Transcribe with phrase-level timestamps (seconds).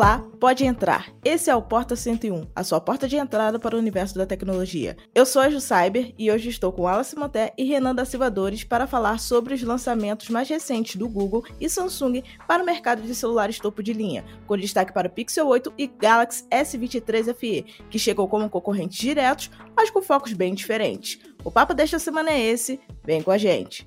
[0.00, 1.12] Olá, pode entrar.
[1.22, 4.96] Esse é o Porta 101, a sua porta de entrada para o universo da tecnologia.
[5.14, 8.64] Eu sou a Ju Cyber e hoje estou com Alice Monté e Renan da Silvadores
[8.64, 13.14] para falar sobre os lançamentos mais recentes do Google e Samsung para o mercado de
[13.14, 17.98] celulares topo de linha, com destaque para o Pixel 8 e Galaxy S23 FE, que
[17.98, 21.18] chegou como concorrentes diretos, mas com focos bem diferentes.
[21.44, 23.86] O papo desta semana é esse, vem com a gente.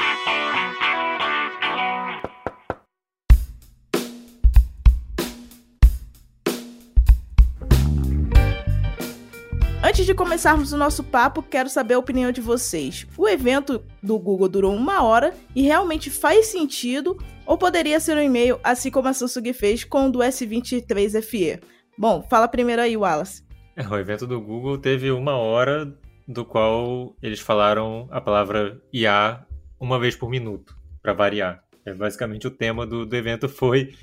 [9.91, 13.05] Antes de começarmos o nosso papo, quero saber a opinião de vocês.
[13.17, 17.17] O evento do Google durou uma hora e realmente faz sentido?
[17.45, 21.59] Ou poderia ser um e-mail, assim como a Samsung fez com o do S23 FE?
[21.97, 23.43] Bom, fala primeiro aí, Wallace.
[23.75, 25.93] É, o evento do Google teve uma hora
[26.25, 29.45] do qual eles falaram a palavra IA
[29.77, 31.65] uma vez por minuto, para variar.
[31.85, 33.93] É, basicamente o tema do, do evento foi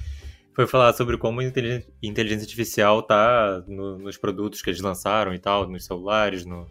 [0.58, 5.68] foi falar sobre como inteligência artificial tá no, nos produtos que eles lançaram e tal,
[5.68, 6.66] nos celulares, no,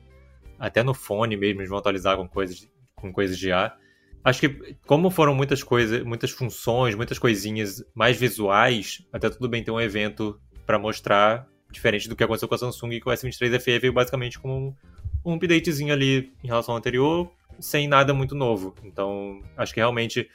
[0.60, 3.78] até no fone mesmo, eles vão atualizar com coisas, com coisas de ar.
[4.26, 9.64] Acho que como foram muitas coisas, muitas funções, muitas coisinhas mais visuais, até tudo bem
[9.64, 13.58] ter um evento para mostrar, diferente do que aconteceu com a Samsung, que o S23
[13.58, 14.76] FE veio basicamente como
[15.24, 18.76] um updatezinho ali em relação ao anterior, sem nada muito novo.
[18.84, 20.30] Então, acho que realmente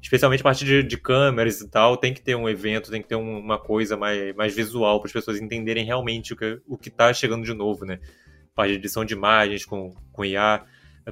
[0.00, 3.08] especialmente a parte de, de, câmeras e tal, tem que ter um evento, tem que
[3.08, 6.78] ter um, uma coisa mais, mais visual para as pessoas entenderem realmente o que o
[6.80, 7.98] está chegando de novo, né?
[8.54, 10.64] Parte de edição de imagens com, com IA,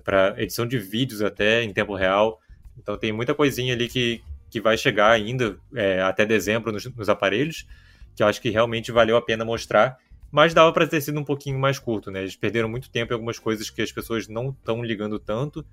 [0.04, 2.40] para edição de vídeos até em tempo real.
[2.78, 7.08] Então tem muita coisinha ali que, que vai chegar ainda é, até dezembro nos, nos
[7.08, 7.66] aparelhos,
[8.14, 9.98] que eu acho que realmente valeu a pena mostrar.
[10.30, 12.20] Mas dava para ter sido um pouquinho mais curto, né?
[12.20, 15.64] Eles perderam muito tempo em algumas coisas que as pessoas não estão ligando tanto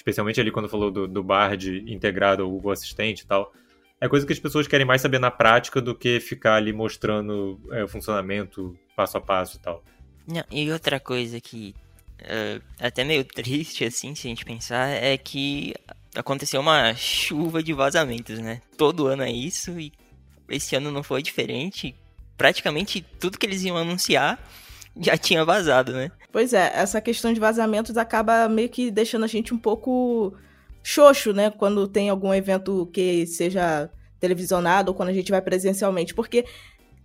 [0.00, 3.52] especialmente ali quando falou do, do Bard integrado ao Google Assistente e tal,
[4.00, 7.60] é coisa que as pessoas querem mais saber na prática do que ficar ali mostrando
[7.70, 9.84] é, o funcionamento passo a passo e tal.
[10.26, 11.74] Não, e outra coisa que
[12.22, 15.74] uh, até meio triste, assim, se a gente pensar, é que
[16.14, 18.62] aconteceu uma chuva de vazamentos, né?
[18.78, 19.92] Todo ano é isso e
[20.48, 21.94] esse ano não foi diferente.
[22.38, 24.42] Praticamente tudo que eles iam anunciar
[24.98, 26.10] já tinha vazado, né?
[26.32, 30.32] Pois é, essa questão de vazamentos acaba meio que deixando a gente um pouco
[30.82, 31.50] xoxo, né?
[31.50, 36.14] Quando tem algum evento que seja televisionado ou quando a gente vai presencialmente.
[36.14, 36.44] Porque,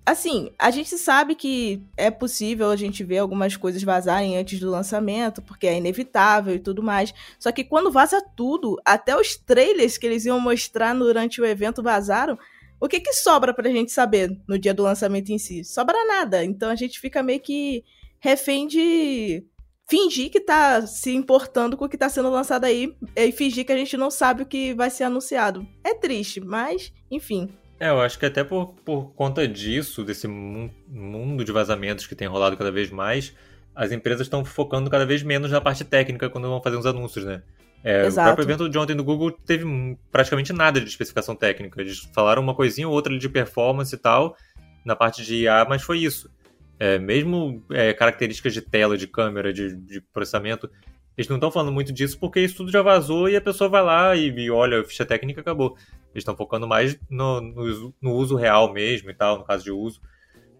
[0.05, 4.69] assim, a gente sabe que é possível a gente ver algumas coisas vazarem antes do
[4.69, 7.13] lançamento, porque é inevitável e tudo mais.
[7.39, 11.81] Só que quando vaza tudo, até os trailers que eles iam mostrar durante o evento
[11.81, 12.37] vazaram.
[12.79, 15.63] O que, que sobra pra gente saber no dia do lançamento em si?
[15.63, 16.43] Sobra nada.
[16.43, 17.83] Então a gente fica meio que
[18.19, 19.45] refém de
[19.87, 23.71] fingir que tá se importando com o que tá sendo lançado aí e fingir que
[23.71, 25.65] a gente não sabe o que vai ser anunciado.
[25.83, 27.49] É triste, mas, enfim.
[27.79, 32.27] É, eu acho que até por, por conta disso, desse mundo de vazamentos que tem
[32.27, 33.33] rolado cada vez mais,
[33.75, 37.25] as empresas estão focando cada vez menos na parte técnica quando vão fazer os anúncios,
[37.25, 37.43] né?
[37.83, 39.63] É, o próprio evento de ontem do Google teve
[40.11, 41.79] praticamente nada de especificação técnica.
[41.79, 44.35] Eles falaram uma coisinha ou outra de performance e tal,
[44.83, 46.31] na parte de IA, mas foi isso.
[46.79, 50.69] É, mesmo é, características de tela, de câmera, de, de processamento,
[51.17, 53.81] eles não estão falando muito disso porque isso tudo já vazou e a pessoa vai
[53.81, 55.77] lá e, e olha, a ficha técnica acabou.
[56.13, 59.71] Eles estão focando mais no, no, no, uso real mesmo e tal, no caso de
[59.71, 60.01] uso,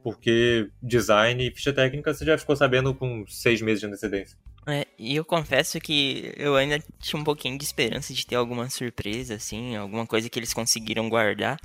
[0.04, 4.38] porque design e ficha técnica você já ficou sabendo com seis meses de antecedência.
[4.68, 8.70] É, e eu confesso que eu ainda tinha um pouquinho de esperança de ter alguma
[8.70, 11.60] surpresa, assim, alguma coisa que eles conseguiram guardar.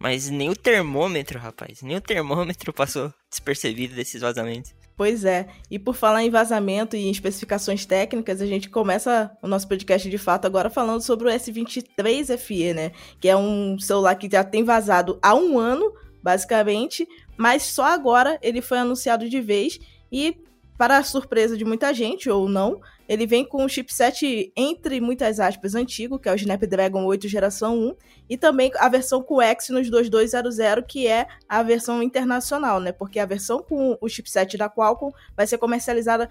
[0.00, 4.74] Mas nem o termômetro, rapaz, nem o termômetro passou despercebido desses vazamentos.
[4.96, 9.46] Pois é, e por falar em vazamento e em especificações técnicas, a gente começa o
[9.46, 12.92] nosso podcast de fato agora falando sobre o S23 FE, né?
[13.20, 15.92] Que é um celular que já tem vazado há um ano,
[16.22, 17.06] basicamente,
[17.36, 19.78] mas só agora ele foi anunciado de vez
[20.10, 20.36] e
[20.76, 22.80] para surpresa de muita gente, ou não,
[23.10, 27.76] ele vem com um chipset, entre muitas aspas, antigo, que é o Snapdragon 8 geração
[27.76, 27.96] 1,
[28.28, 32.92] e também a versão com Exynos 2200, que é a versão internacional, né?
[32.92, 36.30] Porque a versão com o chipset da Qualcomm vai ser comercializada,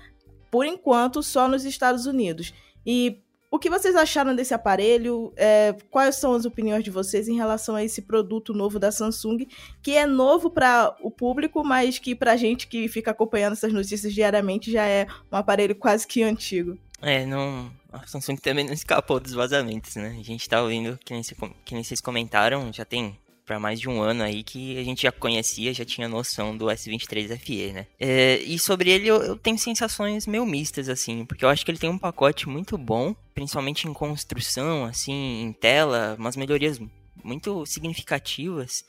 [0.50, 2.54] por enquanto, só nos Estados Unidos.
[2.86, 5.34] E o que vocês acharam desse aparelho?
[5.36, 9.48] É, quais são as opiniões de vocês em relação a esse produto novo da Samsung,
[9.82, 14.14] que é novo para o público, mas que para gente que fica acompanhando essas notícias
[14.14, 16.78] diariamente já é um aparelho quase que antigo?
[17.02, 17.72] É, não.
[17.92, 20.16] A Samsung também não escapou dos vazamentos, né?
[20.20, 21.24] A gente tá ouvindo, que nem,
[21.66, 23.18] que nem vocês comentaram, já tem
[23.50, 26.68] para mais de um ano aí que a gente já conhecia, já tinha noção do
[26.68, 27.88] S23 FE, né?
[28.00, 31.72] É, e sobre ele eu, eu, tenho sensações meio mistas, assim, porque eu acho que
[31.72, 36.80] ele tem um pacote muito bom, principalmente em construção, assim, em tela, umas melhorias
[37.24, 38.86] muito significativas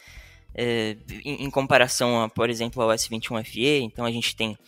[0.55, 3.81] é, em, em, comparação, a, por exemplo, ao S21 FE.
[3.81, 4.59] Então a gente tem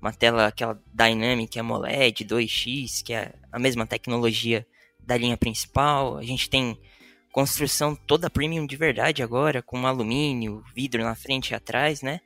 [0.00, 4.64] uma tela, aquela Dynamic AMOLED 2X, que é a mesma tecnologia
[5.00, 6.16] da linha principal.
[6.16, 6.78] A gente tem
[7.32, 12.20] construção toda premium de verdade agora, com alumínio, vidro na frente e atrás, né?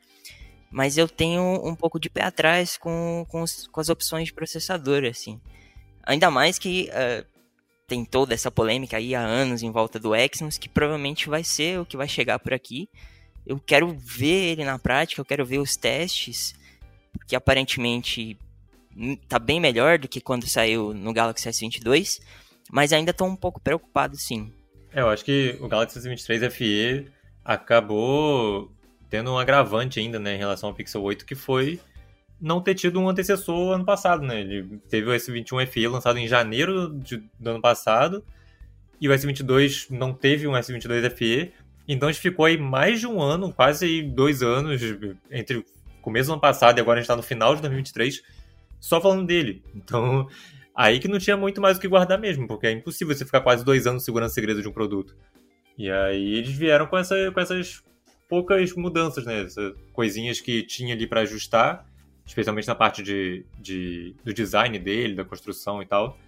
[0.71, 4.35] Mas eu tenho um pouco de pé atrás com, com, os, com as opções de
[4.35, 5.41] processador, assim.
[6.03, 7.25] Ainda mais que uh,
[7.87, 11.81] tem toda essa polêmica aí há anos em volta do Exynos, que provavelmente vai ser
[11.81, 12.89] o que vai chegar por aqui.
[13.47, 16.53] Eu quero ver ele na prática, eu quero ver os testes,
[17.29, 18.37] que aparentemente
[19.29, 22.21] tá bem melhor do que quando saiu no Galaxy S22,
[22.73, 24.53] mas ainda estou um pouco preocupado, sim.
[24.97, 27.07] É, eu acho que o Galaxy S23 FE
[27.45, 28.73] acabou
[29.11, 31.79] tendo um agravante ainda, né, em relação ao Pixel 8, que foi
[32.41, 34.41] não ter tido um antecessor ano passado, né?
[34.41, 38.25] Ele teve o S21 FE lançado em janeiro de, do ano passado
[38.99, 41.53] e o S22 não teve um S22 FE,
[41.87, 44.81] então a gente ficou aí mais de um ano, quase dois anos,
[45.31, 45.65] entre o
[46.01, 48.23] começo do ano passado e agora a gente está no final de 2023,
[48.81, 49.63] só falando dele.
[49.75, 50.27] Então
[50.77, 53.41] Aí que não tinha muito mais o que guardar mesmo, porque é impossível você ficar
[53.41, 55.17] quase dois anos segurando segredo de um produto.
[55.79, 57.83] E aí eles vieram com, essa, com essas
[58.29, 59.43] poucas mudanças, né?
[59.43, 61.87] Essas coisinhas que tinha ali para ajustar,
[62.27, 66.19] especialmente na parte de, de, do design dele, da construção e tal.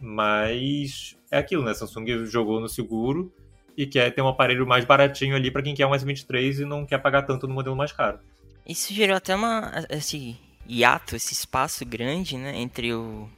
[0.00, 1.72] Mas é aquilo, né?
[1.72, 3.32] Samsung jogou no seguro
[3.76, 6.84] e quer ter um aparelho mais baratinho ali para quem quer um S23 e não
[6.84, 8.18] quer pagar tanto no modelo mais caro.
[8.66, 10.36] Isso gerou até uma esse
[10.66, 13.28] hiato, esse espaço grande, né, entre o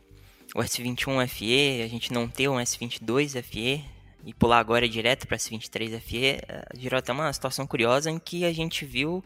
[0.56, 3.84] o S21 FE, a gente não ter um S22 FE
[4.24, 6.40] e pular agora direto para S23 FE,
[6.74, 9.22] gerou até uma situação curiosa em que a gente viu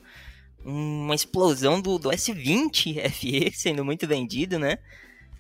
[0.64, 4.78] uma explosão do, do S20 FE sendo muito vendido, né?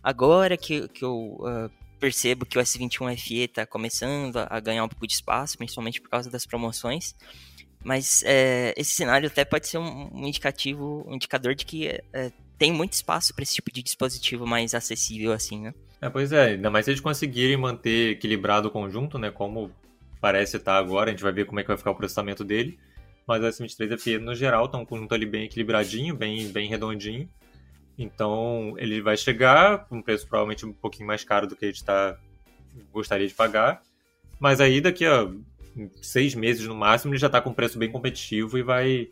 [0.00, 4.88] Agora que, que eu uh, percebo que o S21 FE está começando a, ganhar um
[4.88, 7.16] pouco de espaço, principalmente por causa das promoções.
[7.82, 12.32] Mas é, esse cenário até pode ser um, um indicativo, um indicador de que é,
[12.60, 15.74] tem muito espaço para esse tipo de dispositivo mais acessível assim, né?
[15.98, 19.72] É, pois é, ainda mais se eles conseguirem manter equilibrado o conjunto, né, como
[20.20, 22.78] parece estar agora, a gente vai ver como é que vai ficar o processamento dele,
[23.26, 27.26] mas o S23 FE no geral tá um conjunto ali bem equilibradinho, bem, bem redondinho,
[27.96, 31.68] então ele vai chegar com um preço provavelmente um pouquinho mais caro do que a
[31.68, 32.18] gente tá,
[32.92, 33.80] gostaria de pagar,
[34.38, 35.30] mas aí daqui a
[36.02, 39.08] seis meses no máximo ele já está com um preço bem competitivo e vai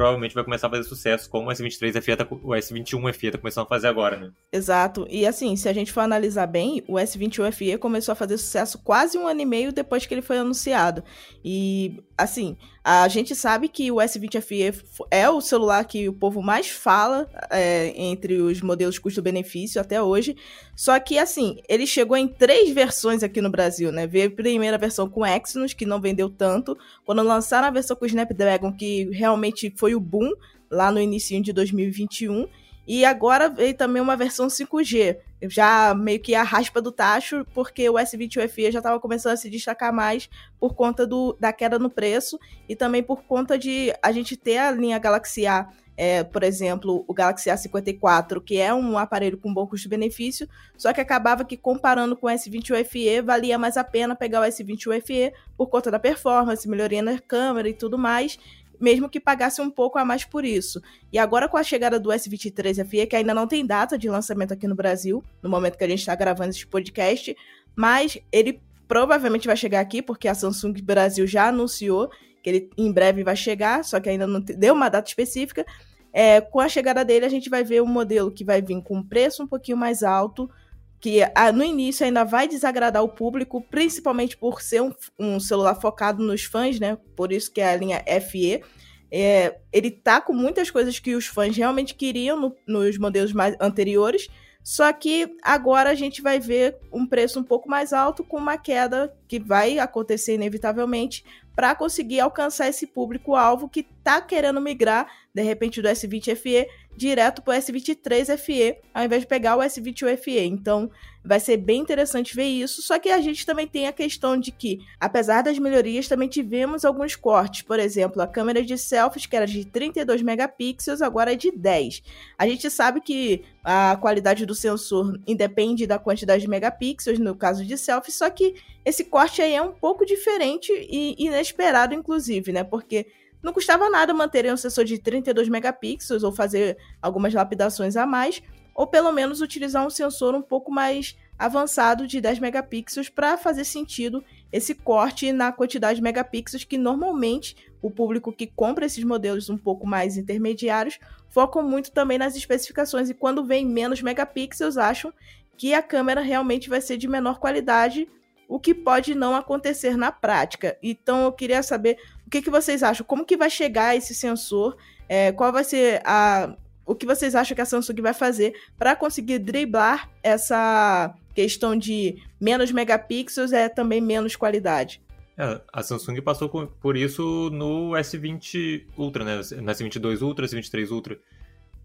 [0.00, 3.36] provavelmente vai começar a fazer sucesso, como o S23 FE tá, o S21 FE tá
[3.36, 4.30] começando a fazer agora, né?
[4.50, 5.06] Exato.
[5.10, 8.78] E assim, se a gente for analisar bem, o S21 FE começou a fazer sucesso
[8.78, 11.04] quase um ano e meio depois que ele foi anunciado.
[11.44, 16.40] E assim, a gente sabe que o S20 FE é o celular que o povo
[16.42, 20.34] mais fala é, entre os modelos custo-benefício até hoje.
[20.74, 24.06] Só que, assim, ele chegou em três versões aqui no Brasil, né?
[24.06, 26.76] Veio a primeira versão com Exynos, que não vendeu tanto.
[27.04, 30.32] Quando lançaram a versão com Snapdragon, que realmente foi o boom
[30.70, 32.48] lá no início de 2021.
[32.92, 37.88] E agora veio também uma versão 5G, já meio que a raspa do tacho, porque
[37.88, 40.28] o S20 UFE já estava começando a se destacar mais
[40.58, 42.36] por conta do, da queda no preço
[42.68, 47.04] e também por conta de a gente ter a linha Galaxy A, é, por exemplo,
[47.06, 52.16] o Galaxy A54, que é um aparelho com bom custo-benefício, só que acabava que comparando
[52.16, 55.98] com o S20 UFE, valia mais a pena pegar o S20 UFE por conta da
[56.00, 58.36] performance, melhoria na câmera e tudo mais,
[58.80, 60.82] mesmo que pagasse um pouco a mais por isso.
[61.12, 64.52] E agora com a chegada do S23 FE, que ainda não tem data de lançamento
[64.52, 67.36] aqui no Brasil, no momento que a gente está gravando esse podcast,
[67.76, 72.10] mas ele provavelmente vai chegar aqui, porque a Samsung Brasil já anunciou
[72.42, 75.64] que ele em breve vai chegar, só que ainda não deu uma data específica.
[76.12, 78.96] É, com a chegada dele, a gente vai ver um modelo que vai vir com
[78.96, 80.50] um preço um pouquinho mais alto,
[81.00, 85.74] que ah, no início ainda vai desagradar o público, principalmente por ser um, um celular
[85.74, 86.98] focado nos fãs, né?
[87.16, 88.62] Por isso que é a linha FE.
[89.10, 93.56] É, ele tá com muitas coisas que os fãs realmente queriam no, nos modelos mais
[93.58, 94.28] anteriores,
[94.62, 98.58] só que agora a gente vai ver um preço um pouco mais alto, com uma
[98.58, 101.24] queda que vai acontecer inevitavelmente,
[101.56, 107.42] para conseguir alcançar esse público-alvo que está querendo migrar, de repente, do S20 FE direto
[107.42, 110.40] para o S23 FE, ao invés de pegar o S21 FE.
[110.40, 110.90] Então,
[111.24, 112.82] vai ser bem interessante ver isso.
[112.82, 116.84] Só que a gente também tem a questão de que, apesar das melhorias, também tivemos
[116.84, 117.62] alguns cortes.
[117.62, 122.02] Por exemplo, a câmera de selfies, que era de 32 megapixels, agora é de 10.
[122.38, 127.64] A gente sabe que a qualidade do sensor independe da quantidade de megapixels, no caso
[127.64, 128.54] de selfies, só que
[128.84, 132.64] esse corte aí é um pouco diferente e inesperado, inclusive, né?
[132.64, 133.06] Porque
[133.42, 138.42] não custava nada manter um sensor de 32 megapixels ou fazer algumas lapidações a mais,
[138.74, 143.64] ou pelo menos utilizar um sensor um pouco mais avançado de 10 megapixels para fazer
[143.64, 149.48] sentido esse corte na quantidade de megapixels que normalmente o público que compra esses modelos
[149.48, 150.98] um pouco mais intermediários
[151.30, 155.12] focam muito também nas especificações e quando vem menos megapixels acham
[155.56, 158.08] que a câmera realmente vai ser de menor qualidade,
[158.50, 160.76] o que pode não acontecer na prática.
[160.82, 164.76] Então eu queria saber o que, que vocês acham, como que vai chegar esse sensor,
[165.08, 168.96] é, qual vai ser a o que vocês acham que a Samsung vai fazer para
[168.96, 175.00] conseguir driblar essa questão de menos megapixels é também menos qualidade?
[175.38, 179.36] É, a Samsung passou por isso no S20 Ultra, né?
[179.36, 181.18] No S22 Ultra, S23 Ultra.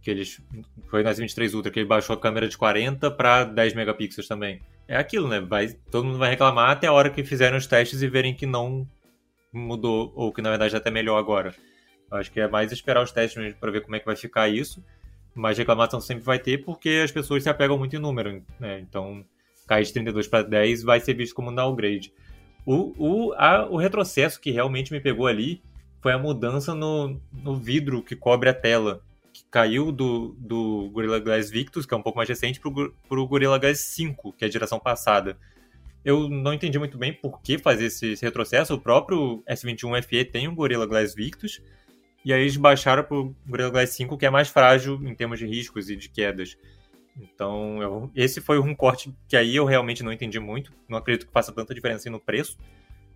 [0.02, 0.42] Que eles.
[0.88, 4.60] Foi no S23 Ultra que ele baixou a câmera de 40 para 10 megapixels também.
[4.88, 5.40] É aquilo, né?
[5.40, 8.46] Vai, todo mundo vai reclamar até a hora que fizerem os testes e verem que
[8.46, 8.88] não
[9.52, 11.54] mudou, ou que na verdade é até melhor agora.
[12.12, 14.48] Acho que é mais esperar os testes mesmo para ver como é que vai ficar
[14.48, 14.84] isso.
[15.34, 18.42] Mas reclamação sempre vai ter porque as pessoas se apegam muito em número.
[18.60, 18.80] Né?
[18.80, 19.26] Então,
[19.68, 22.14] cair de 32 para 10 vai ser visto como um downgrade.
[22.66, 25.62] O, o, a, o retrocesso que realmente me pegou ali
[26.02, 29.02] foi a mudança no, no vidro que cobre a tela.
[29.56, 32.70] Caiu do, do Gorilla Glass Victus, que é um pouco mais recente, para
[33.18, 35.38] o Gorilla Glass 5, que é a geração passada.
[36.04, 38.74] Eu não entendi muito bem por que fazer esse, esse retrocesso.
[38.74, 41.62] O próprio S21 FE tem um Gorilla Glass Victus,
[42.26, 45.40] e aí eles baixaram para o Gorilla Glass 5, que é mais frágil em termos
[45.40, 46.58] de riscos e de quedas.
[47.18, 50.74] Então, eu, esse foi um corte que aí eu realmente não entendi muito.
[50.90, 52.58] Não acredito que faça tanta diferença no preço.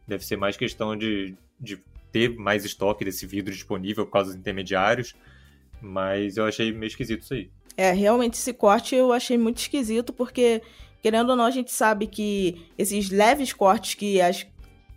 [0.08, 1.78] Deve ser mais questão de, de
[2.14, 5.14] ter mais estoque desse vidro disponível por causa dos intermediários.
[5.82, 7.50] Mas eu achei meio esquisito isso aí.
[7.78, 10.62] É, realmente esse corte eu achei muito esquisito, porque,
[11.02, 14.46] querendo ou não, a gente sabe que esses leves cortes que as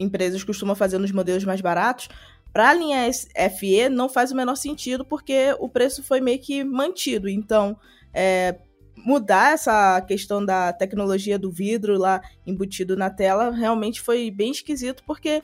[0.01, 2.09] empresas costumam fazer nos modelos mais baratos
[2.53, 6.63] para a linha FE não faz o menor sentido porque o preço foi meio que
[6.63, 7.29] mantido.
[7.29, 7.77] Então,
[8.13, 8.59] é,
[8.95, 15.03] mudar essa questão da tecnologia do vidro lá embutido na tela realmente foi bem esquisito
[15.07, 15.43] porque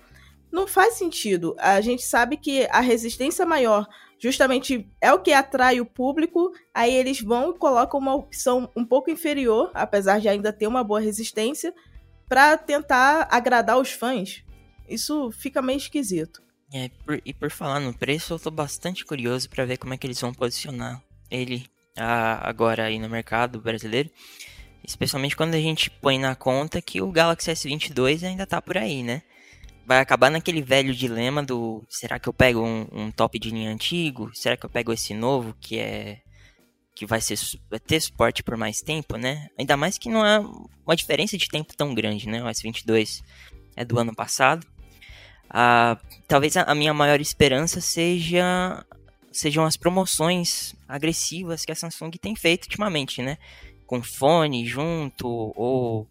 [0.53, 1.57] não faz sentido.
[1.59, 3.87] A gente sabe que a resistência maior
[4.21, 8.85] justamente é o que atrai o público, aí eles vão e colocam uma opção um
[8.85, 11.73] pouco inferior, apesar de ainda ter uma boa resistência,
[12.29, 14.43] para tentar agradar os fãs.
[14.89, 16.43] Isso fica meio esquisito.
[16.73, 19.97] É, por, e por falar no preço, eu tô bastante curioso para ver como é
[19.97, 24.11] que eles vão posicionar ele a, agora aí no mercado brasileiro.
[24.85, 29.03] Especialmente quando a gente põe na conta que o Galaxy S22 ainda tá por aí,
[29.03, 29.23] né?
[29.89, 33.71] Vai acabar naquele velho dilema do será que eu pego um, um top de linha
[33.71, 34.31] antigo?
[34.35, 36.19] Será que eu pego esse novo que é
[36.95, 37.39] que vai, ser,
[37.71, 39.49] vai ter suporte por mais tempo, né?
[39.59, 40.41] Ainda mais que não é
[40.85, 42.43] uma diferença de tempo tão grande, né?
[42.43, 43.23] O S22
[43.77, 44.67] é do ano passado.
[45.49, 48.85] Ah, talvez a, minha maior esperança seja
[49.33, 53.39] sejam as promoções agressivas que a Samsung tem feito ultimamente, né?
[53.87, 55.27] Com fone junto
[55.57, 56.07] ou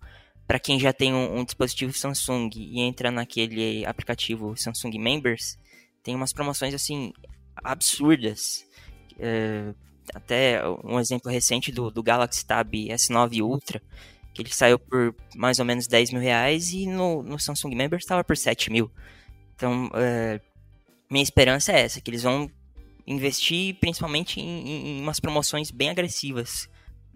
[0.47, 5.57] para quem já tem um, um, dispositivo Samsung e entra naquele aplicativo Samsung Members,
[6.01, 7.11] tem umas promoções assim
[7.57, 8.65] absurdas.
[9.19, 9.73] É,
[10.13, 13.81] até um exemplo recente do, do Galaxy Tab S9 Ultra,
[14.33, 18.03] que ele saiu por mais ou menos 10 mil reais e no, no Samsung Members
[18.03, 18.89] estava por 7 mil.
[19.53, 20.39] Então, é,
[21.09, 22.49] minha esperança é essa, que eles vão
[23.05, 26.69] investir principalmente em, em umas promoções bem agressivas,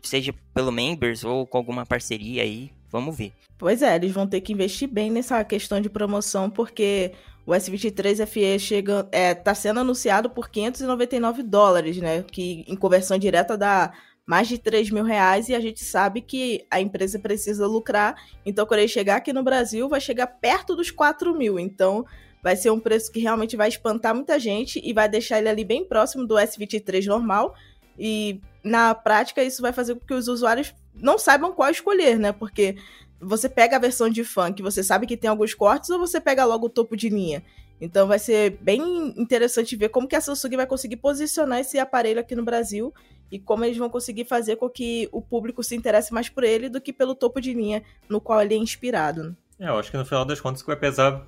[0.03, 3.31] seja pelo Members ou com alguma parceria aí, vamos ver.
[3.57, 7.12] Pois é, eles vão ter que investir bem nessa questão de promoção, porque
[7.45, 12.24] o S23 FE chega, é, tá sendo anunciado por 599 dólares, né?
[12.24, 13.91] Que em conversão direta dá
[14.25, 18.15] mais de 3 mil reais e a gente sabe que a empresa precisa lucrar.
[18.45, 21.60] Então, quando ele chegar aqui no Brasil, vai chegar perto dos 4 mil.
[21.60, 22.05] Então,
[22.41, 25.63] vai ser um preço que realmente vai espantar muita gente e vai deixar ele ali
[25.63, 27.53] bem próximo do S23 normal.
[27.98, 32.31] E na prática, isso vai fazer com que os usuários não saibam qual escolher, né?
[32.31, 32.75] Porque
[33.19, 36.45] você pega a versão de funk, você sabe que tem alguns cortes, ou você pega
[36.45, 37.43] logo o topo de linha.
[37.79, 38.79] Então vai ser bem
[39.17, 42.93] interessante ver como que a Samsung vai conseguir posicionar esse aparelho aqui no Brasil
[43.31, 46.69] e como eles vão conseguir fazer com que o público se interesse mais por ele
[46.69, 49.36] do que pelo topo de linha no qual ele é inspirado.
[49.60, 51.25] É, eu acho que no final das contas o que vai pesar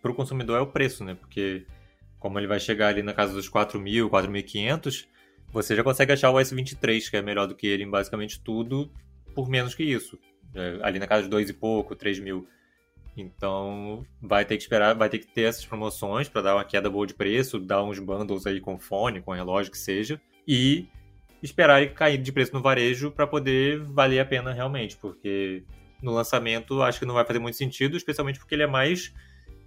[0.00, 1.16] para o consumidor é o preço, né?
[1.16, 1.66] Porque
[2.20, 5.06] como ele vai chegar ali na casa dos 4.000, 4.500,
[5.52, 8.90] você já consegue achar o S23, que é melhor do que ele em basicamente tudo,
[9.34, 10.18] por menos que isso.
[10.54, 12.46] É, ali na casa de dois e pouco, 3 mil.
[13.16, 16.88] Então vai ter que esperar, vai ter que ter essas promoções para dar uma queda
[16.88, 20.88] boa de preço, dar uns bundles aí com fone, com relógio que seja, e
[21.42, 25.62] esperar ele cair de preço no varejo para poder valer a pena realmente, porque
[26.00, 29.12] no lançamento acho que não vai fazer muito sentido, especialmente porque ele é mais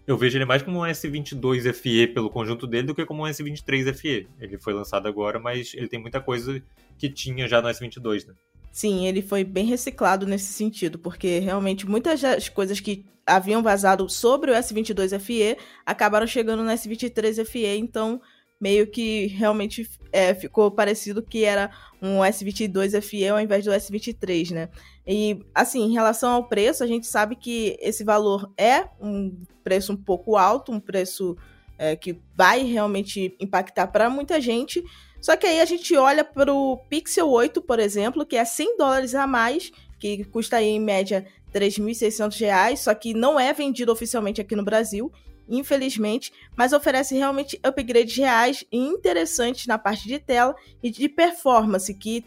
[0.08, 3.28] eu vejo ele mais como um S22 FE pelo conjunto dele do que como um
[3.28, 4.28] S23 FE.
[4.40, 6.62] Ele foi lançado agora, mas ele tem muita coisa
[6.98, 8.34] que tinha já no S22, né?
[8.72, 14.08] Sim, ele foi bem reciclado nesse sentido, porque realmente muitas das coisas que haviam vazado
[14.10, 18.22] sobre o S22 FE acabaram chegando no S23 FE, então
[18.60, 21.70] meio que realmente é, ficou parecido que era
[22.02, 24.70] um S22 FE ao invés do S23, né?
[25.06, 29.94] E assim, em relação ao preço, a gente sabe que esse valor é um preço
[29.94, 31.38] um pouco alto, um preço
[31.78, 34.84] é, que vai realmente impactar para muita gente,
[35.22, 38.78] só que aí a gente olha para o Pixel 8, por exemplo, que é 100
[38.78, 43.92] dólares a mais, que custa aí em média 3.600 reais, só que não é vendido
[43.92, 45.12] oficialmente aqui no Brasil,
[45.48, 51.94] infelizmente, mas oferece realmente upgrades reais e interessantes na parte de tela e de performance,
[51.94, 52.26] que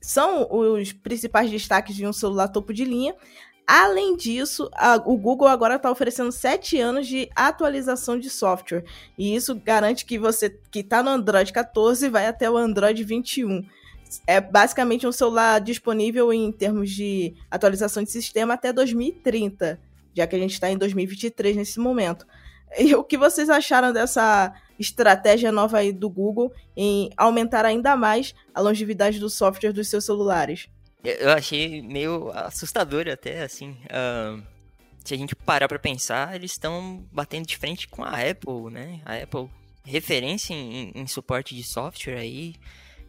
[0.00, 3.14] são os principais destaques de um celular topo de linha,
[3.66, 8.84] Além disso, a, o Google agora está oferecendo 7 anos de atualização de software.
[9.18, 13.66] E isso garante que você que está no Android 14 vai até o Android 21.
[14.24, 19.80] É basicamente um celular disponível em termos de atualização de sistema até 2030,
[20.14, 22.24] já que a gente está em 2023 nesse momento.
[22.78, 28.34] E o que vocês acharam dessa estratégia nova aí do Google em aumentar ainda mais
[28.54, 30.68] a longevidade do software dos seus celulares?
[31.02, 33.76] Eu achei meio assustador até, assim.
[33.84, 34.42] Uh,
[35.04, 39.00] se a gente parar para pensar, eles estão batendo de frente com a Apple, né?
[39.04, 39.48] A Apple,
[39.84, 42.56] referência em, em suporte de software aí,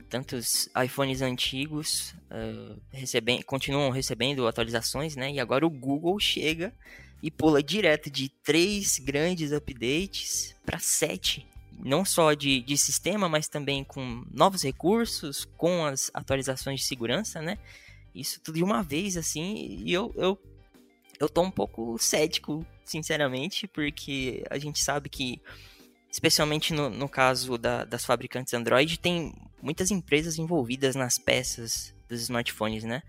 [0.08, 5.32] tantos iPhones antigos uh, recebem, continuam recebendo atualizações, né?
[5.32, 6.72] E agora o Google chega
[7.22, 11.48] e pula direto de três grandes updates para sete
[11.80, 17.42] não só de, de sistema, mas também com novos recursos, com as atualizações de segurança,
[17.42, 17.58] né?
[18.16, 20.40] Isso tudo de uma vez, assim, e eu, eu,
[21.20, 25.40] eu tô um pouco cético, sinceramente, porque a gente sabe que,
[26.12, 32.22] especialmente no, no caso da, das fabricantes Android, tem muitas empresas envolvidas nas peças dos
[32.22, 33.03] smartphones, né?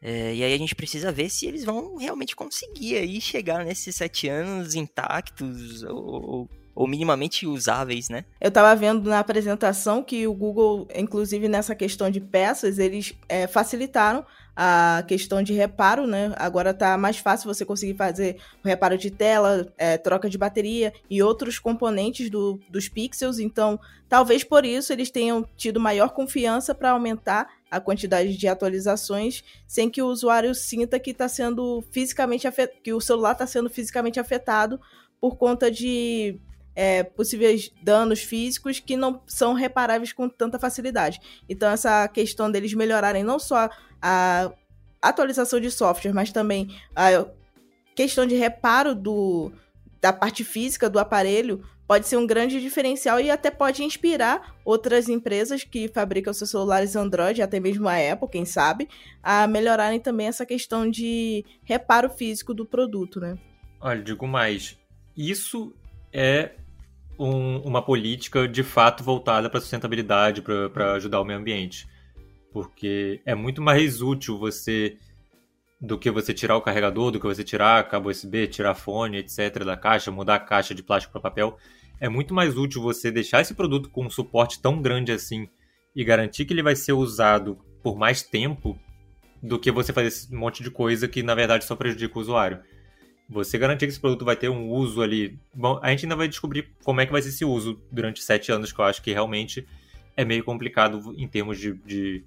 [0.00, 3.96] É, e aí a gente precisa ver se eles vão realmente conseguir aí chegar nesses
[3.96, 8.24] sete anos intactos ou, ou minimamente usáveis, né?
[8.40, 13.48] Eu estava vendo na apresentação que o Google, inclusive nessa questão de peças, eles é,
[13.48, 16.32] facilitaram a questão de reparo, né?
[16.36, 20.92] Agora tá mais fácil você conseguir fazer o reparo de tela, é, troca de bateria
[21.10, 23.40] e outros componentes do, dos pixels.
[23.40, 29.44] Então, talvez por isso eles tenham tido maior confiança para aumentar a quantidade de atualizações
[29.66, 32.72] sem que o usuário sinta que está sendo fisicamente afet...
[32.82, 34.80] que o celular está sendo fisicamente afetado
[35.20, 36.40] por conta de
[36.74, 41.20] é, possíveis danos físicos que não são reparáveis com tanta facilidade.
[41.48, 43.68] Então, essa questão deles melhorarem não só
[44.00, 44.52] a
[45.02, 47.26] atualização de software, mas também a
[47.96, 49.52] questão de reparo do,
[50.00, 55.08] da parte física do aparelho pode ser um grande diferencial e até pode inspirar outras
[55.08, 58.88] empresas que fabricam seus celulares Android, até mesmo a Apple, quem sabe,
[59.22, 63.38] a melhorarem também essa questão de reparo físico do produto, né?
[63.80, 64.76] Olha, digo mais,
[65.16, 65.74] isso
[66.12, 66.52] é
[67.18, 71.88] um, uma política de fato voltada para sustentabilidade, para ajudar o meio ambiente.
[72.52, 74.96] Porque é muito mais útil você
[75.80, 79.64] do que você tirar o carregador, do que você tirar cabo USB, tirar fone, etc.
[79.64, 81.56] da caixa, mudar a caixa de plástico para papel.
[82.00, 85.48] É muito mais útil você deixar esse produto com um suporte tão grande assim
[85.94, 88.78] e garantir que ele vai ser usado por mais tempo
[89.42, 92.60] do que você fazer esse monte de coisa que na verdade só prejudica o usuário.
[93.28, 95.38] Você garantir que esse produto vai ter um uso ali.
[95.54, 98.50] Bom, a gente ainda vai descobrir como é que vai ser esse uso durante sete
[98.50, 99.66] anos, que eu acho que realmente
[100.16, 102.24] é meio complicado em termos de, de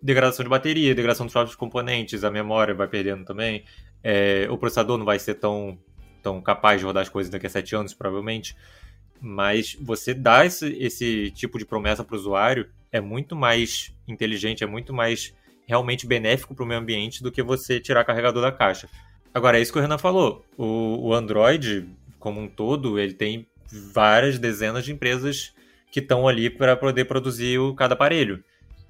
[0.00, 3.64] degradação de bateria, degradação dos próprios componentes, a memória vai perdendo também.
[4.02, 5.78] É, o processador não vai ser tão,
[6.22, 8.56] tão capaz de rodar as coisas daqui a sete anos, provavelmente.
[9.20, 14.64] Mas você dá esse, esse tipo de promessa para o usuário é muito mais inteligente,
[14.64, 15.34] é muito mais
[15.66, 18.88] realmente benéfico para o meio ambiente do que você tirar carregador da caixa.
[19.34, 20.44] Agora, é isso que o Renan falou.
[20.56, 21.86] O, o Android,
[22.18, 25.54] como um todo, ele tem várias dezenas de empresas
[25.90, 28.42] que estão ali para poder produzir o, cada aparelho.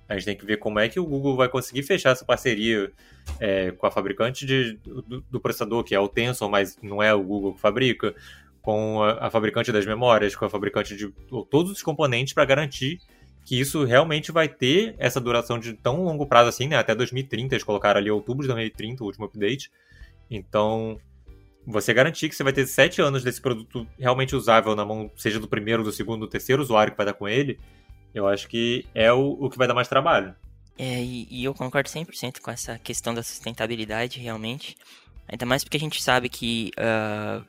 [0.08, 2.90] A gente tem que ver como é que o Google vai conseguir fechar essa parceria
[3.38, 7.12] é, com a fabricante de, do, do, processador, que é o Tensor, mas não é
[7.12, 8.14] o Google que fabrica,
[8.62, 11.12] com a, a fabricante das memórias, com a fabricante de
[11.50, 12.98] todos os componentes para garantir
[13.44, 16.76] que isso realmente vai ter essa duração de tão longo prazo assim, né?
[16.76, 19.70] Até 2030, eles colocaram ali outubro de 2030, o último update.
[20.30, 20.98] Então,
[21.66, 25.40] você garantir que você vai ter sete anos desse produto realmente usável na mão, seja
[25.40, 27.58] do primeiro, do segundo, do terceiro usuário que vai dar com ele,
[28.14, 30.34] eu acho que é o, o que vai dar mais trabalho.
[30.78, 34.76] É, e, e eu concordo 100% com essa questão da sustentabilidade, realmente.
[35.28, 37.44] Ainda mais porque a gente sabe que uh,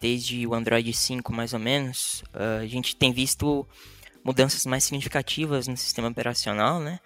[0.00, 3.68] desde o Android 5, mais ou menos, uh, a gente tem visto
[4.24, 6.98] mudanças mais significativas no sistema operacional, né?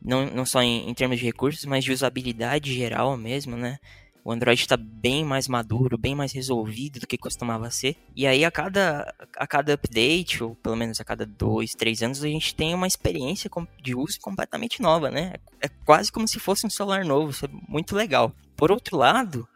[0.00, 3.78] Não, não só em, em termos de recursos, mas de usabilidade geral mesmo, né?
[4.24, 7.94] O Android está bem mais maduro, bem mais resolvido do que costumava ser.
[8.16, 12.24] E aí, a cada, a cada update, ou pelo menos a cada dois, três anos,
[12.24, 13.50] a gente tem uma experiência
[13.82, 15.34] de uso completamente nova, né?
[15.60, 18.32] É quase como se fosse um celular novo, isso é muito legal.
[18.56, 19.46] Por outro lado,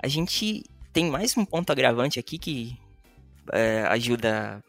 [0.00, 2.76] a gente tem mais um ponto agravante aqui que
[3.52, 4.64] é, ajuda,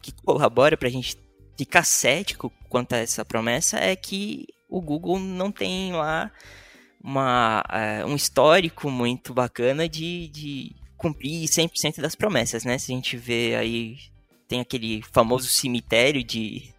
[0.00, 1.18] que colabora para a gente
[1.58, 6.32] ficar cético quanto a essa promessa, é que o Google não tem lá
[7.04, 12.78] uma, uh, um histórico muito bacana de, de cumprir 100% das promessas, né?
[12.78, 13.98] Se a gente vê aí,
[14.48, 16.72] tem aquele famoso cemitério de,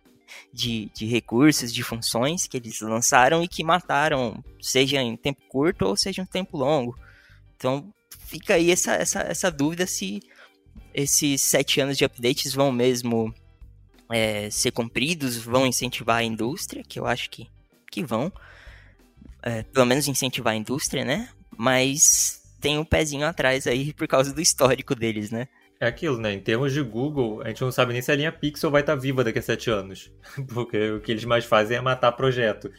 [0.52, 5.86] de, de, recursos, de funções que eles lançaram e que mataram, seja em tempo curto
[5.86, 6.98] ou seja em tempo longo.
[7.56, 7.94] Então
[8.26, 10.22] fica aí essa, essa, essa dúvida se
[10.92, 13.32] esses sete anos de updates vão mesmo
[14.12, 17.48] é, ser cumpridos, vão incentivar a indústria, que eu acho que,
[17.92, 18.32] que vão
[19.46, 21.30] é, pelo menos incentivar a indústria, né?
[21.56, 25.48] Mas tem um pezinho atrás aí por causa do histórico deles, né?
[25.80, 26.34] É aquilo, né?
[26.34, 28.96] Em termos de Google, a gente não sabe nem se a linha Pixel vai estar
[28.96, 30.12] viva daqui a sete anos.
[30.52, 32.72] Porque o que eles mais fazem é matar projeto.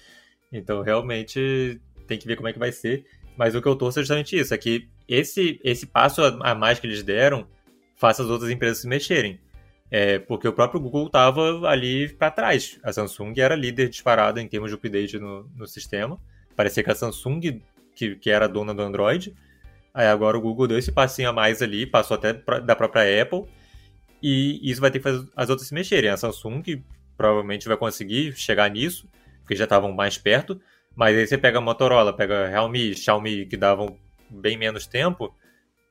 [0.53, 3.05] Então, realmente, tem que ver como é que vai ser.
[3.37, 6.81] Mas o que eu torço é justamente isso: é que esse, esse passo a mais
[6.81, 7.47] que eles deram
[7.97, 9.39] faça as outras empresas se mexerem.
[9.89, 12.81] É, porque o próprio Google estava ali para trás.
[12.83, 16.19] A Samsung era líder disparada em termos de update no, no sistema.
[16.57, 17.61] Parecia que a Samsung,
[17.95, 19.35] que, que era dona do Android,
[19.93, 23.45] aí agora o Google deu esse passinho a mais ali, passou até da própria Apple,
[24.23, 26.11] e isso vai ter que fazer as outras se mexerem.
[26.11, 26.83] A Samsung
[27.17, 29.09] provavelmente vai conseguir chegar nisso,
[29.41, 30.61] porque já estavam mais perto,
[30.95, 33.97] mas aí você pega a Motorola, pega a Realme, Xiaomi, que davam
[34.29, 35.35] bem menos tempo,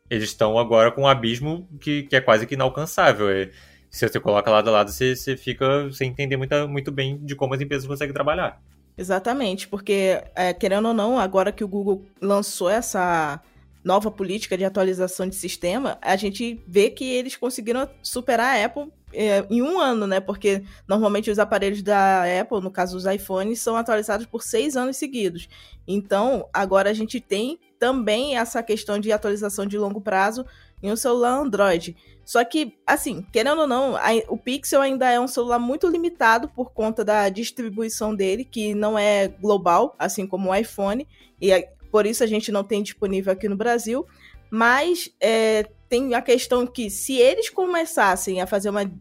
[0.10, 3.30] eles estão agora com um abismo que, que é quase que inalcançável.
[3.30, 3.50] É,
[3.90, 7.36] se você coloca lado a lado, você, você fica sem entender muito, muito bem de
[7.36, 8.62] como as empresas conseguem trabalhar.
[8.98, 13.42] Exatamente, porque, é, querendo ou não, agora que o Google lançou essa
[13.84, 18.92] nova política de atualização de sistema, a gente vê que eles conseguiram superar a Apple
[19.14, 20.20] é, em um ano, né?
[20.20, 24.98] Porque normalmente os aparelhos da Apple, no caso os iPhones, são atualizados por seis anos
[24.98, 25.48] seguidos.
[25.88, 30.46] Então, agora a gente tem também essa questão de atualização de longo prazo
[30.82, 31.96] em um celular Android.
[32.26, 36.50] Só que, assim, querendo ou não, a, o Pixel ainda é um celular muito limitado
[36.50, 41.08] por conta da distribuição dele, que não é global, assim como o iPhone,
[41.40, 44.06] e é, por isso a gente não tem disponível aqui no Brasil.
[44.50, 48.92] Mas é, tem a questão que, se eles começassem a fazer uma,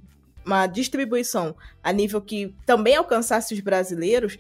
[0.45, 4.39] uma distribuição a nível que também alcançasse os brasileiros,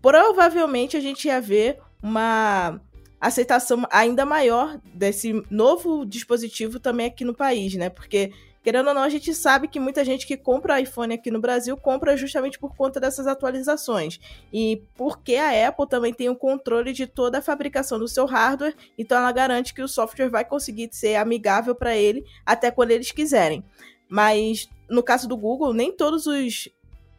[0.00, 2.80] provavelmente a gente ia ver uma
[3.22, 7.88] aceitação ainda maior desse novo dispositivo também aqui no país, né?
[7.88, 8.32] Porque,
[8.64, 11.76] querendo ou não, a gente sabe que muita gente que compra iPhone aqui no Brasil
[11.76, 14.18] compra justamente por conta dessas atualizações.
[14.52, 18.74] E porque a Apple também tem o controle de toda a fabricação do seu hardware,
[18.98, 23.12] então ela garante que o software vai conseguir ser amigável para ele até quando eles
[23.12, 23.62] quiserem.
[24.08, 26.68] Mas no caso do Google, nem todos os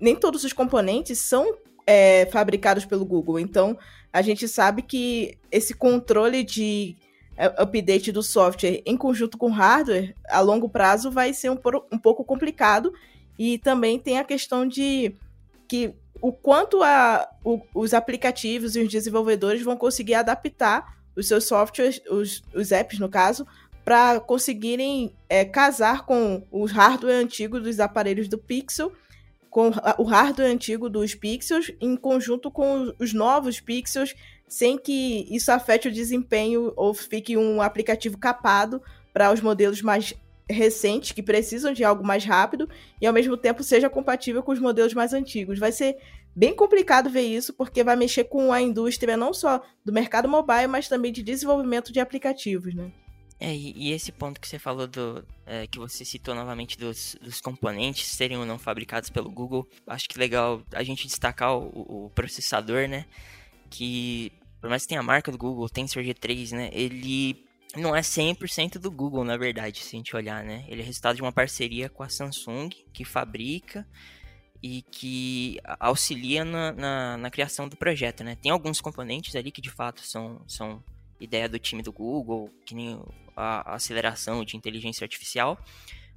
[0.01, 3.39] nem todos os componentes são é, fabricados pelo Google.
[3.39, 3.77] Então,
[4.11, 6.95] a gente sabe que esse controle de
[7.35, 11.59] é, update do software em conjunto com hardware, a longo prazo, vai ser um,
[11.91, 12.93] um pouco complicado.
[13.37, 15.15] E também tem a questão de
[15.67, 21.45] que o quanto a, o, os aplicativos e os desenvolvedores vão conseguir adaptar os seus
[21.45, 23.45] softwares, os, os apps no caso,
[23.83, 28.93] para conseguirem é, casar com o hardware antigo dos aparelhos do Pixel
[29.53, 34.15] com o hardware antigo dos Pixels em conjunto com os novos Pixels,
[34.47, 38.81] sem que isso afete o desempenho ou fique um aplicativo capado
[39.13, 40.15] para os modelos mais
[40.49, 42.67] recentes que precisam de algo mais rápido
[42.99, 45.59] e ao mesmo tempo seja compatível com os modelos mais antigos.
[45.59, 45.97] Vai ser
[46.35, 50.65] bem complicado ver isso porque vai mexer com a indústria não só do mercado mobile,
[50.65, 52.91] mas também de desenvolvimento de aplicativos, né?
[53.45, 55.21] É, e, esse ponto que você falou do.
[55.45, 60.07] É, que você citou novamente dos, dos, componentes serem ou não fabricados pelo Google, acho
[60.07, 63.05] que legal a gente destacar o, o processador, né?
[63.69, 66.69] Que, por mais que tenha a marca do Google, Tensor G3, né?
[66.71, 67.43] Ele
[67.75, 70.63] não é 100% do Google, na verdade, se a gente olhar, né?
[70.69, 73.85] Ele é resultado de uma parceria com a Samsung, que fabrica
[74.61, 78.37] e que auxilia na, na, na, criação do projeto, né?
[78.41, 80.81] Tem alguns componentes ali que de fato são, são
[81.23, 82.99] ideia do time do Google, que nem
[83.35, 85.57] a, aceleração de inteligência artificial,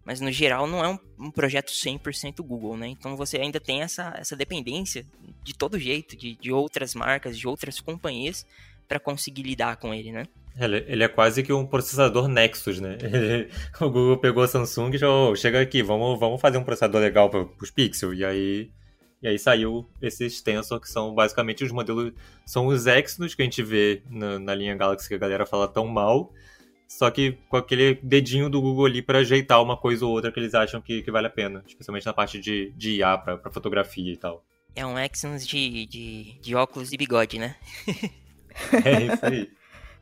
[0.04, 2.88] mas no geral não é um, um projeto 100% Google, né?
[2.88, 5.04] Então você ainda tem essa, essa dependência
[5.42, 8.46] de todo jeito, de, de outras marcas, de outras companhias
[8.86, 10.24] para conseguir lidar com ele, né?
[10.58, 12.96] Ele, é quase que um processador Nexus, né?
[13.02, 17.00] Ele, o Google pegou a Samsung e oh, chega aqui, vamos, vamos fazer um processador
[17.00, 18.14] legal para os Pixel.
[18.14, 18.70] E aí,
[19.26, 22.12] e aí saiu esses Tensor, que são basicamente os modelos,
[22.44, 25.66] são os Exynos que a gente vê na, na linha Galaxy que a galera fala
[25.66, 26.32] tão mal,
[26.86, 30.38] só que com aquele dedinho do Google ali para ajeitar uma coisa ou outra que
[30.38, 34.12] eles acham que, que vale a pena, especialmente na parte de, de IA para fotografia
[34.12, 34.44] e tal.
[34.76, 37.56] É um Exynos de, de, de óculos e bigode, né?
[38.84, 39.50] é isso aí.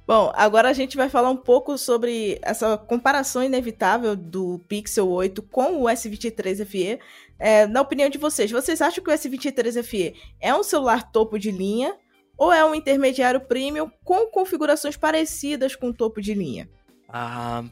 [0.06, 5.40] Bom, agora a gente vai falar um pouco sobre essa comparação inevitável do Pixel 8
[5.42, 6.98] com o S23 FE.
[7.38, 11.38] É, na opinião de vocês, vocês acham que o S23 FE é um celular topo
[11.38, 11.96] de linha
[12.36, 16.68] ou é um intermediário premium com configurações parecidas com o topo de linha?
[17.08, 17.64] Ah,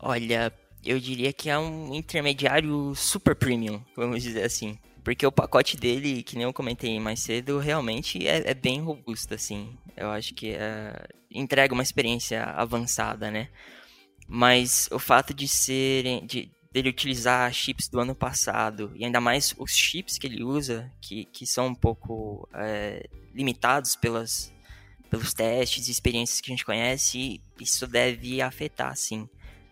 [0.00, 0.50] olha,
[0.82, 4.78] eu diria que é um intermediário super premium, vamos dizer assim.
[5.08, 9.32] Porque o pacote dele, que nem eu comentei mais cedo, realmente é, é bem robusto,
[9.32, 9.74] assim.
[9.96, 13.48] Eu acho que é, entrega uma experiência avançada, né?
[14.28, 16.26] Mas o fato de serem.
[16.26, 20.92] De, dele utilizar chips do ano passado, e ainda mais os chips que ele usa,
[21.00, 24.52] que, que são um pouco é, limitados pelas,
[25.08, 29.26] pelos testes e experiências que a gente conhece, isso deve afetar, sim.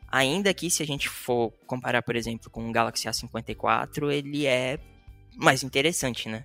[0.08, 4.78] Ainda que se a gente for comparar, por exemplo, com o Galaxy A54, ele é
[5.36, 6.44] mais interessante, né?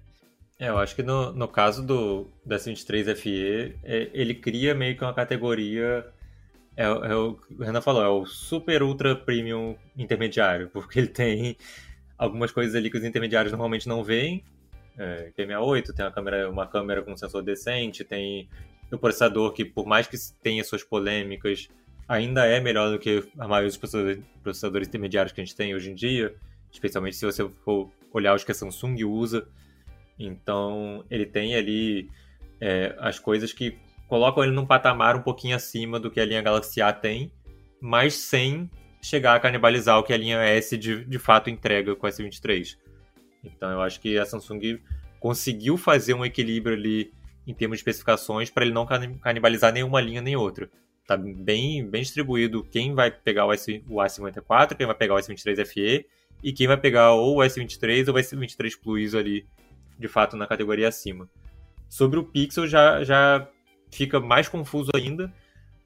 [0.59, 4.95] É, eu acho que no, no caso do, da S23 FE, é, ele cria meio
[4.95, 6.05] que uma categoria.
[6.77, 11.57] É, é, o o Renan falou, é o super ultra premium intermediário, porque ele tem
[12.17, 14.43] algumas coisas ali que os intermediários normalmente não veem.
[14.97, 18.47] É, tem 68, tem uma câmera, uma câmera com sensor decente, tem
[18.91, 21.69] o processador que, por mais que tenha suas polêmicas,
[22.07, 23.77] ainda é melhor do que a maioria dos
[24.43, 26.35] processadores intermediários que a gente tem hoje em dia,
[26.71, 29.47] especialmente se você for olhar os que a Samsung usa.
[30.17, 32.09] Então, ele tem ali
[32.59, 36.41] é, as coisas que colocam ele num patamar um pouquinho acima do que a linha
[36.41, 37.31] Galaxy A tem,
[37.79, 38.69] mas sem
[39.01, 42.77] chegar a canibalizar o que a linha S de, de fato entrega com o S23.
[43.43, 44.79] Então, eu acho que a Samsung
[45.19, 47.11] conseguiu fazer um equilíbrio ali
[47.47, 50.69] em termos de especificações para ele não canibalizar nenhuma linha nem outra.
[51.07, 55.17] Tá bem, bem distribuído quem vai pegar o, S, o A54, quem vai pegar o
[55.17, 56.05] S23 FE
[56.43, 59.45] e quem vai pegar ou o S23 ou o S23 Plus ali,
[59.97, 61.29] de fato, na categoria acima.
[61.89, 63.47] Sobre o Pixel já, já
[63.91, 65.31] fica mais confuso ainda,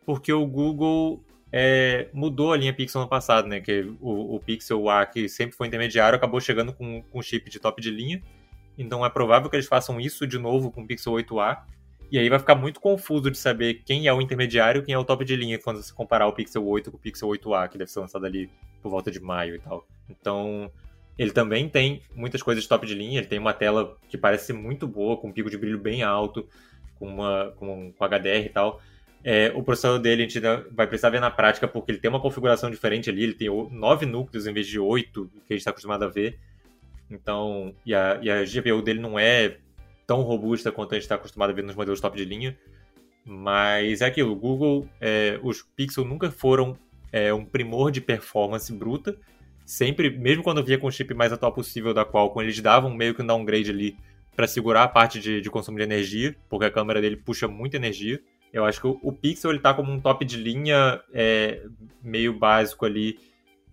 [0.05, 3.59] porque o Google é, mudou a linha Pixel no passado, né?
[3.59, 7.59] Que o, o, Pixel A, que sempre foi intermediário, acabou chegando com, com chip de
[7.59, 8.21] top de linha.
[8.77, 11.63] Então é provável que eles façam isso de novo com o Pixel 8A.
[12.11, 14.97] E aí vai ficar muito confuso de saber quem é o intermediário e quem é
[14.97, 17.77] o top de linha quando você comparar o Pixel 8 com o Pixel 8A, que
[17.77, 18.49] deve ser lançado ali
[18.81, 19.87] por volta de maio e tal.
[20.09, 20.71] Então,
[21.17, 23.19] ele também tem muitas coisas top de linha.
[23.19, 26.47] Ele tem uma tela que parece muito boa, com um pico de brilho bem alto,
[26.99, 28.81] com, uma, com, com HDR e tal.
[29.23, 30.39] É, o processador dele a gente
[30.71, 33.23] vai precisar ver na prática, porque ele tem uma configuração diferente ali.
[33.23, 36.37] Ele tem nove núcleos em vez de oito, que a gente está acostumado a ver.
[37.09, 39.57] Então, e a, e a GPU dele não é
[40.05, 42.57] tão robusta quanto a gente está acostumado a ver nos modelos top de linha.
[43.25, 46.77] Mas é aquilo, o Google, é, os Pixel nunca foram
[47.11, 49.17] é, um primor de performance bruta.
[49.65, 53.15] Sempre, mesmo quando via com o chip mais atual possível da Qualcomm, eles davam meio
[53.15, 53.97] que um downgrade ali
[54.35, 57.77] para segurar a parte de, de, consumo de energia, porque a câmera dele puxa muita
[57.77, 58.21] energia.
[58.53, 61.63] Eu acho que o, o Pixel ele tá como um top de linha é,
[62.03, 63.17] meio básico ali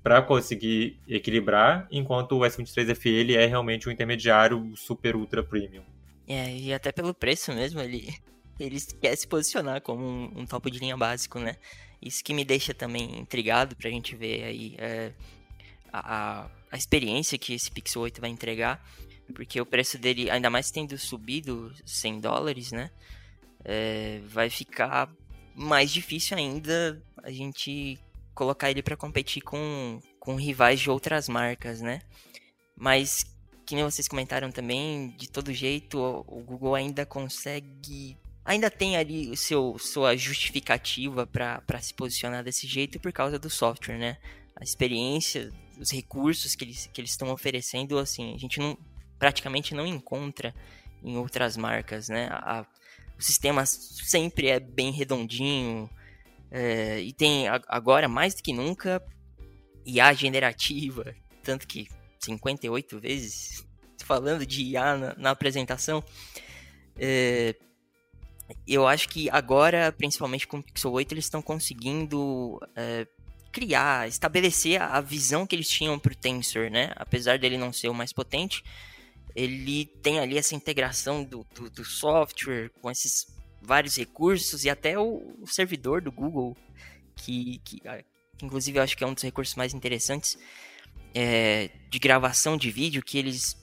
[0.02, 5.82] para conseguir equilibrar, enquanto o S23 FE ele é realmente um intermediário super ultra premium.
[6.26, 8.14] É, e até pelo preço mesmo, ele,
[8.58, 11.56] ele quer se posicionar como um, um topo de linha básico, né?
[12.00, 15.12] Isso que me deixa também intrigado pra gente ver aí é,
[15.92, 18.84] a, a experiência que esse Pixel 8 vai entregar.
[19.34, 22.90] Porque o preço dele, ainda mais tendo subido 100 dólares, né?
[23.64, 25.08] É, vai ficar
[25.54, 27.98] mais difícil ainda a gente
[28.34, 32.00] colocar ele para competir com, com rivais de outras marcas, né?
[32.76, 33.24] Mas
[33.72, 38.18] que nem vocês comentaram também, de todo jeito, o Google ainda consegue.
[38.44, 43.48] Ainda tem ali o seu, sua justificativa para se posicionar desse jeito por causa do
[43.48, 44.18] software, né?
[44.54, 48.76] A experiência, os recursos que eles que eles estão oferecendo, assim, a gente não
[49.18, 50.54] praticamente não encontra
[51.02, 52.28] em outras marcas, né?
[52.30, 52.66] A,
[53.18, 55.88] o sistema sempre é bem redondinho
[56.50, 59.02] é, e tem agora mais do que nunca
[59.86, 61.88] IA generativa, tanto que
[62.24, 63.66] 58 vezes.
[64.04, 66.02] falando de IA na, na apresentação.
[66.96, 67.54] É,
[68.66, 73.06] eu acho que agora, principalmente com o Pixel 8, eles estão conseguindo é,
[73.50, 76.92] criar, estabelecer a visão que eles tinham para o Tensor, né?
[76.96, 78.62] Apesar dele não ser o mais potente,
[79.34, 83.26] ele tem ali essa integração do, do, do software com esses
[83.60, 86.56] vários recursos e até o, o servidor do Google,
[87.14, 88.04] que, que, que,
[88.42, 90.36] inclusive eu acho que é um dos recursos mais interessantes
[91.14, 93.60] é, de gravação de vídeo, que eles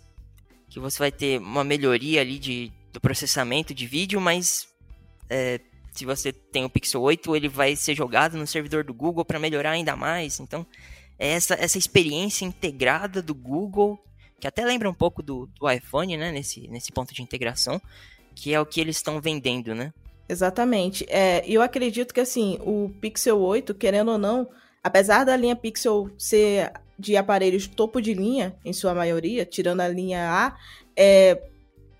[0.69, 4.67] que você vai ter uma melhoria ali de, do processamento de vídeo, mas
[5.27, 5.59] é,
[5.91, 9.39] se você tem o Pixel 8, ele vai ser jogado no servidor do Google para
[9.39, 10.39] melhorar ainda mais.
[10.39, 10.65] Então,
[11.17, 13.99] é essa, essa experiência integrada do Google,
[14.39, 17.81] que até lembra um pouco do, do iPhone, né, nesse, nesse ponto de integração,
[18.35, 19.91] que é o que eles estão vendendo, né?
[20.29, 21.05] Exatamente.
[21.09, 24.47] É, eu acredito que, assim, o Pixel 8, querendo ou não,
[24.83, 29.87] apesar da linha Pixel ser de aparelhos topo de linha, em sua maioria, tirando a
[29.87, 30.57] linha A,
[30.95, 31.41] é,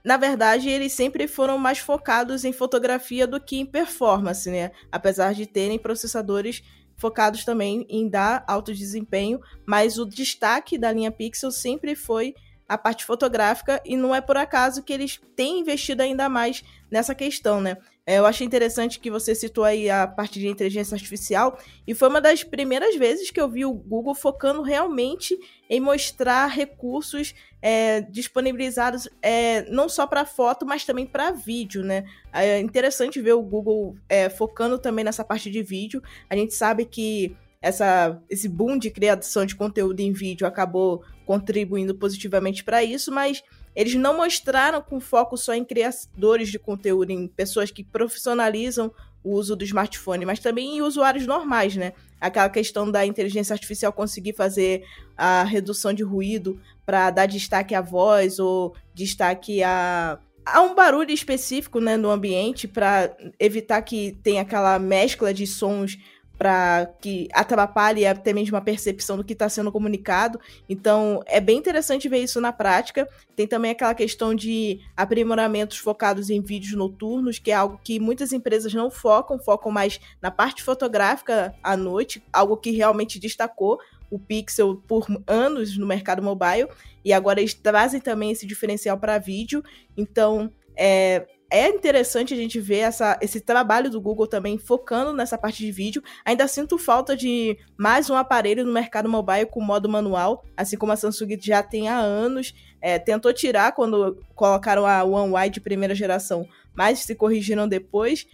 [0.04, 4.72] na verdade, eles sempre foram mais focados em fotografia do que em performance, né?
[4.92, 6.62] Apesar de terem processadores
[6.98, 12.36] focados também em dar alto desempenho, mas o destaque da linha Pixel sempre foi
[12.68, 17.16] a parte fotográfica e não é por acaso que eles têm investido ainda mais nessa
[17.16, 17.78] questão, né?
[18.10, 22.10] É, eu achei interessante que você citou aí a parte de inteligência artificial e foi
[22.10, 25.38] uma das primeiras vezes que eu vi o Google focando realmente
[25.70, 32.04] em mostrar recursos é, disponibilizados é, não só para foto, mas também para vídeo, né?
[32.34, 36.02] É interessante ver o Google é, focando também nessa parte de vídeo.
[36.28, 41.94] A gente sabe que essa, esse boom de criação de conteúdo em vídeo acabou contribuindo
[41.94, 43.44] positivamente para isso, mas
[43.76, 48.92] eles não mostraram com foco só em criadores de conteúdo, em pessoas que profissionalizam
[49.24, 51.94] o uso do smartphone, mas também em usuários normais, né?
[52.20, 54.84] Aquela questão da inteligência artificial conseguir fazer
[55.16, 61.12] a redução de ruído para dar destaque à voz ou destaque a, a um barulho
[61.12, 65.98] específico né, no ambiente para evitar que tenha aquela mescla de sons
[66.40, 70.40] para que atrapalhe até mesmo a percepção do que está sendo comunicado.
[70.70, 73.06] Então, é bem interessante ver isso na prática.
[73.36, 78.32] Tem também aquela questão de aprimoramentos focados em vídeos noturnos, que é algo que muitas
[78.32, 83.78] empresas não focam, focam mais na parte fotográfica à noite, algo que realmente destacou
[84.10, 86.70] o Pixel por anos no mercado mobile,
[87.04, 89.62] e agora eles trazem também esse diferencial para vídeo.
[89.98, 95.38] Então, é, é interessante a gente ver essa, esse trabalho do Google também focando nessa
[95.38, 96.04] parte de vídeo.
[96.24, 100.92] Ainda sinto falta de mais um aparelho no mercado mobile com modo manual, assim como
[100.92, 102.54] a Samsung já tem há anos.
[102.82, 108.28] É, tentou tirar quando colocaram a One Y de primeira geração, mas se corrigiram depois.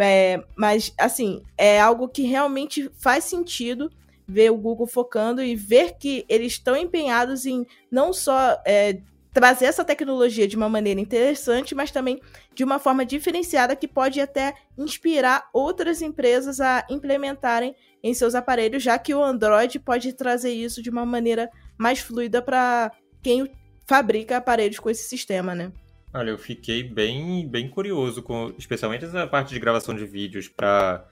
[0.00, 3.90] É, mas, assim, é algo que realmente faz sentido
[4.26, 8.98] ver o Google focando e ver que eles estão empenhados em não só é,
[9.32, 12.20] trazer essa tecnologia de uma maneira interessante, mas também
[12.54, 18.82] de uma forma diferenciada que pode até inspirar outras empresas a implementarem em seus aparelhos,
[18.82, 22.92] já que o Android pode trazer isso de uma maneira mais fluida para
[23.22, 23.50] quem
[23.86, 25.72] fabrica aparelhos com esse sistema, né?
[26.14, 31.06] Olha, eu fiquei bem, bem curioso com, especialmente essa parte de gravação de vídeos para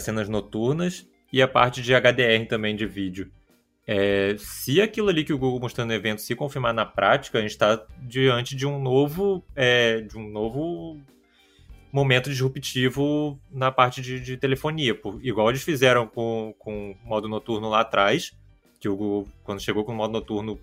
[0.00, 3.32] cenas noturnas e a parte de HDR também de vídeo.
[3.90, 7.40] É, se aquilo ali que o Google mostrou no evento se confirmar na prática, a
[7.40, 11.00] gente está diante de um novo, é, de um novo
[11.90, 14.94] momento disruptivo na parte de, de telefonia.
[14.94, 18.36] Por, igual eles fizeram com, com o modo noturno lá atrás,
[18.78, 20.60] que o Google, quando chegou com o modo noturno,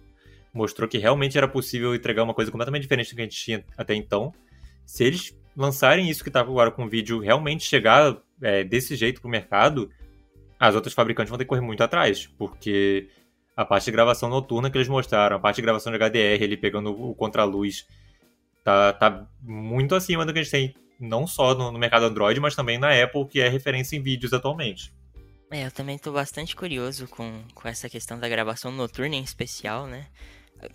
[0.54, 3.66] mostrou que realmente era possível entregar uma coisa completamente diferente do que a gente tinha
[3.76, 4.32] até então.
[4.86, 9.20] Se eles lançarem isso que está agora com o vídeo realmente chegar é, desse jeito
[9.20, 9.90] para o mercado,
[10.60, 13.10] as outras fabricantes vão ter que correr muito atrás, porque
[13.56, 16.58] a parte de gravação noturna que eles mostraram, a parte de gravação de HDR, ele
[16.58, 17.88] pegando o contraluz,
[18.64, 22.40] tá, tá muito acima do que a gente tem, não só no, no, mercado Android,
[22.40, 24.94] mas também na Apple, que é referência em vídeos atualmente.
[25.52, 29.86] É, eu também estou bastante curioso com, com essa questão da gravação noturna em especial,
[29.86, 30.08] né?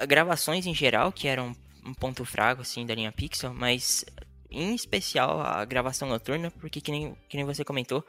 [0.06, 4.04] Gravações em geral, que eram um ponto fraco, assim, da linha Pixel, mas
[4.50, 8.04] em especial a gravação noturna, porque que nem, que nem você comentou,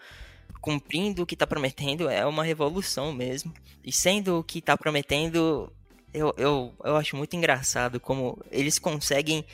[0.60, 3.54] cumprindo o que está prometendo é uma revolução mesmo.
[3.84, 5.72] E sendo o que está prometendo,
[6.14, 9.46] eu, eu, eu acho muito engraçado como eles conseguem,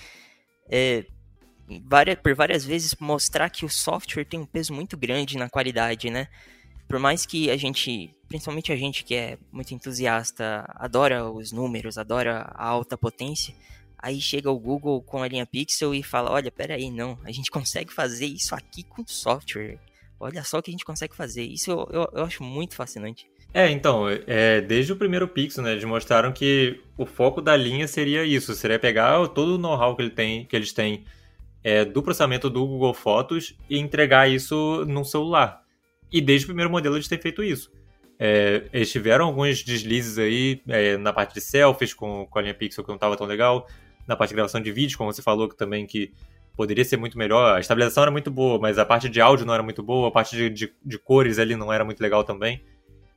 [0.70, 1.06] é,
[1.86, 6.10] várias, por várias vezes, mostrar que o software tem um peso muito grande na qualidade,
[6.10, 6.28] né?
[6.88, 11.98] Por mais que a gente, principalmente a gente que é muito entusiasta, adora os números,
[11.98, 13.54] adora a alta potência,
[13.98, 17.52] aí chega o Google com a linha Pixel e fala: olha, peraí, não, a gente
[17.52, 19.80] consegue fazer isso aqui com software.
[20.20, 21.44] Olha só o que a gente consegue fazer.
[21.44, 23.30] Isso eu, eu, eu acho muito fascinante.
[23.54, 27.88] É, então, é, desde o primeiro Pixel, né, eles mostraram que o foco da linha
[27.88, 31.06] seria isso, seria pegar todo o know-how que, ele que eles têm
[31.64, 35.64] é, do processamento do Google Fotos e entregar isso num celular.
[36.12, 37.72] E desde o primeiro modelo eles têm feito isso.
[38.20, 42.54] É, eles tiveram alguns deslizes aí é, na parte de selfies com, com a linha
[42.54, 43.68] Pixel que não estava tão legal,
[44.08, 46.12] na parte de gravação de vídeo, como você falou, que também que
[46.58, 47.56] poderia ser muito melhor.
[47.56, 50.12] A estabilização era muito boa, mas a parte de áudio não era muito boa, a
[50.12, 52.62] parte de, de, de cores ali não era muito legal também.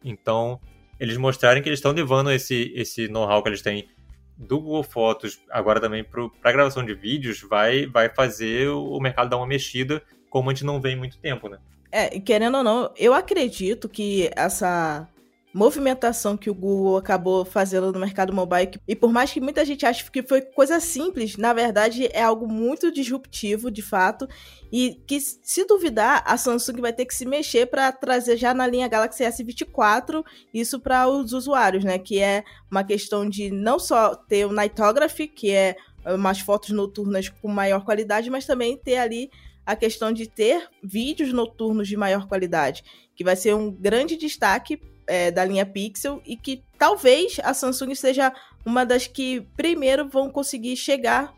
[0.04, 0.60] Então,
[1.00, 3.88] eles mostrarem que eles estão levando esse, esse know-how que eles têm
[4.36, 9.36] do Google Fotos agora também para gravação de vídeos vai, vai fazer o mercado dar
[9.36, 11.58] uma mexida como a gente não vê em muito tempo, né?
[11.92, 15.08] É, querendo ou não, eu acredito que essa
[15.52, 19.84] movimentação que o Google acabou fazendo no mercado mobile, e por mais que muita gente
[19.84, 24.28] ache que foi coisa simples, na verdade é algo muito disruptivo, de fato,
[24.72, 28.66] e que se duvidar, a Samsung vai ter que se mexer para trazer já na
[28.66, 30.24] linha Galaxy S24
[30.54, 35.26] isso para os usuários, né, que é uma questão de não só ter o Nightography,
[35.26, 35.76] que é
[36.06, 39.30] umas fotos noturnas com maior qualidade, mas também ter ali
[39.66, 42.82] a questão de ter vídeos noturnos de maior qualidade,
[43.14, 44.80] que vai ser um grande destaque
[45.10, 48.32] é, da linha Pixel e que talvez a Samsung seja
[48.64, 51.34] uma das que primeiro vão conseguir chegar,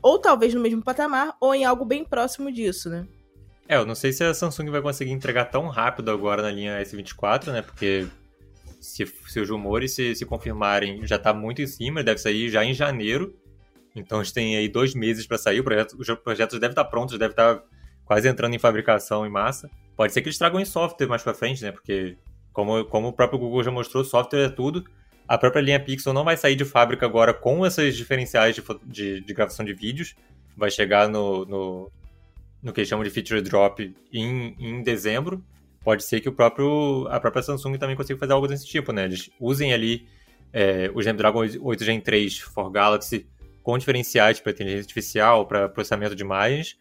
[0.00, 3.08] ou talvez no mesmo patamar, ou em algo bem próximo disso, né?
[3.68, 6.80] É, eu não sei se a Samsung vai conseguir entregar tão rápido agora na linha
[6.80, 7.60] S24, né?
[7.60, 8.06] Porque
[8.80, 12.64] se, se os rumores se, se confirmarem, já está muito em cima, deve sair já
[12.64, 13.34] em janeiro.
[13.96, 15.58] Então a gente tem aí dois meses para sair.
[15.58, 17.62] O projeto, os projetos devem estar tá prontos, deve estar tá
[18.04, 19.68] quase entrando em fabricação em massa.
[19.96, 21.72] Pode ser que eles tragam em software mais para frente, né?
[21.72, 22.16] Porque
[22.58, 24.84] como, como o próprio Google já mostrou, software é tudo.
[25.28, 29.20] A própria linha Pixel não vai sair de fábrica agora com esses diferenciais de, de,
[29.20, 30.16] de gravação de vídeos.
[30.56, 31.92] Vai chegar no, no,
[32.60, 35.40] no que eles chamam de feature drop em, em dezembro.
[35.84, 39.04] Pode ser que o próprio, a própria Samsung também consiga fazer algo desse tipo, né?
[39.04, 40.08] Eles usem ali
[40.52, 43.24] é, o Snapdragon 8 Gen 3 for Galaxy
[43.62, 46.76] com diferenciais para inteligência artificial, para processamento de imagens,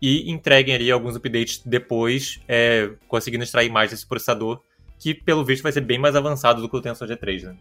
[0.00, 4.60] e entreguem ali alguns updates depois, é, conseguindo extrair mais desse processador
[5.02, 7.56] que pelo visto vai ser bem mais avançado do que o Tensor G3, né?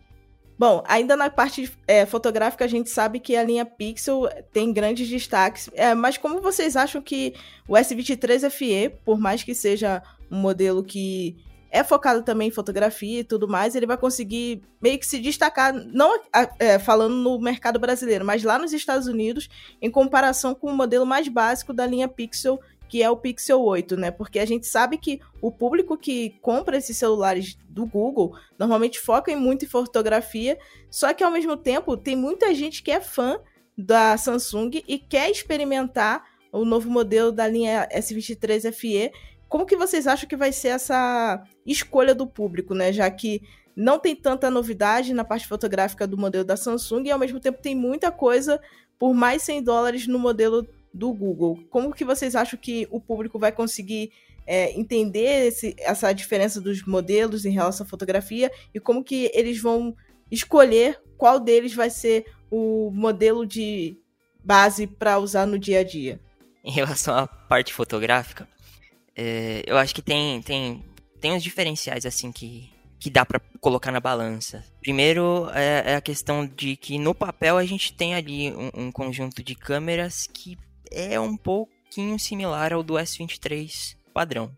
[0.59, 5.09] Bom, ainda na parte é, fotográfica, a gente sabe que a linha Pixel tem grandes
[5.09, 7.33] destaques, é, mas como vocês acham que
[7.67, 11.35] o S23 FE, por mais que seja um modelo que
[11.71, 15.73] é focado também em fotografia e tudo mais, ele vai conseguir meio que se destacar,
[15.73, 16.19] não
[16.59, 19.49] é, falando no mercado brasileiro, mas lá nos Estados Unidos,
[19.81, 22.61] em comparação com o modelo mais básico da linha Pixel
[22.91, 24.11] que é o Pixel 8, né?
[24.11, 29.31] Porque a gente sabe que o público que compra esses celulares do Google normalmente foca
[29.31, 33.39] em muito em fotografia, só que ao mesmo tempo tem muita gente que é fã
[33.77, 36.21] da Samsung e quer experimentar
[36.51, 39.09] o novo modelo da linha S23 FE.
[39.47, 42.91] Como que vocês acham que vai ser essa escolha do público, né?
[42.91, 43.41] Já que
[43.73, 47.61] não tem tanta novidade na parte fotográfica do modelo da Samsung e ao mesmo tempo
[47.61, 48.59] tem muita coisa
[48.99, 51.59] por mais 100 dólares no modelo do Google.
[51.69, 54.11] Como que vocês acham que o público vai conseguir
[54.45, 59.61] é, entender esse, essa diferença dos modelos em relação à fotografia e como que eles
[59.61, 59.95] vão
[60.29, 63.95] escolher qual deles vai ser o modelo de
[64.43, 66.19] base para usar no dia a dia?
[66.63, 68.47] Em relação à parte fotográfica,
[69.15, 70.83] é, eu acho que tem, tem,
[71.19, 74.63] tem uns diferenciais assim que, que dá para colocar na balança.
[74.81, 78.91] Primeiro é, é, a questão de que no papel a gente tem ali um, um
[78.91, 80.57] conjunto de câmeras que
[80.91, 84.51] é um pouquinho similar ao do S23 padrão.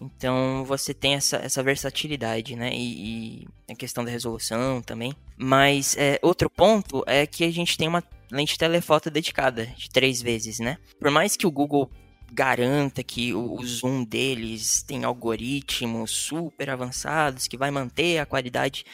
[0.00, 2.70] Então você tem essa, essa versatilidade, né?
[2.72, 5.12] E, e a questão da resolução também.
[5.36, 10.22] Mas é, outro ponto é que a gente tem uma lente telefoto dedicada de três
[10.22, 10.78] vezes, né?
[10.98, 11.90] Por mais que o Google
[12.32, 18.84] garanta que o, o zoom deles tem algoritmos super avançados que vai manter a qualidade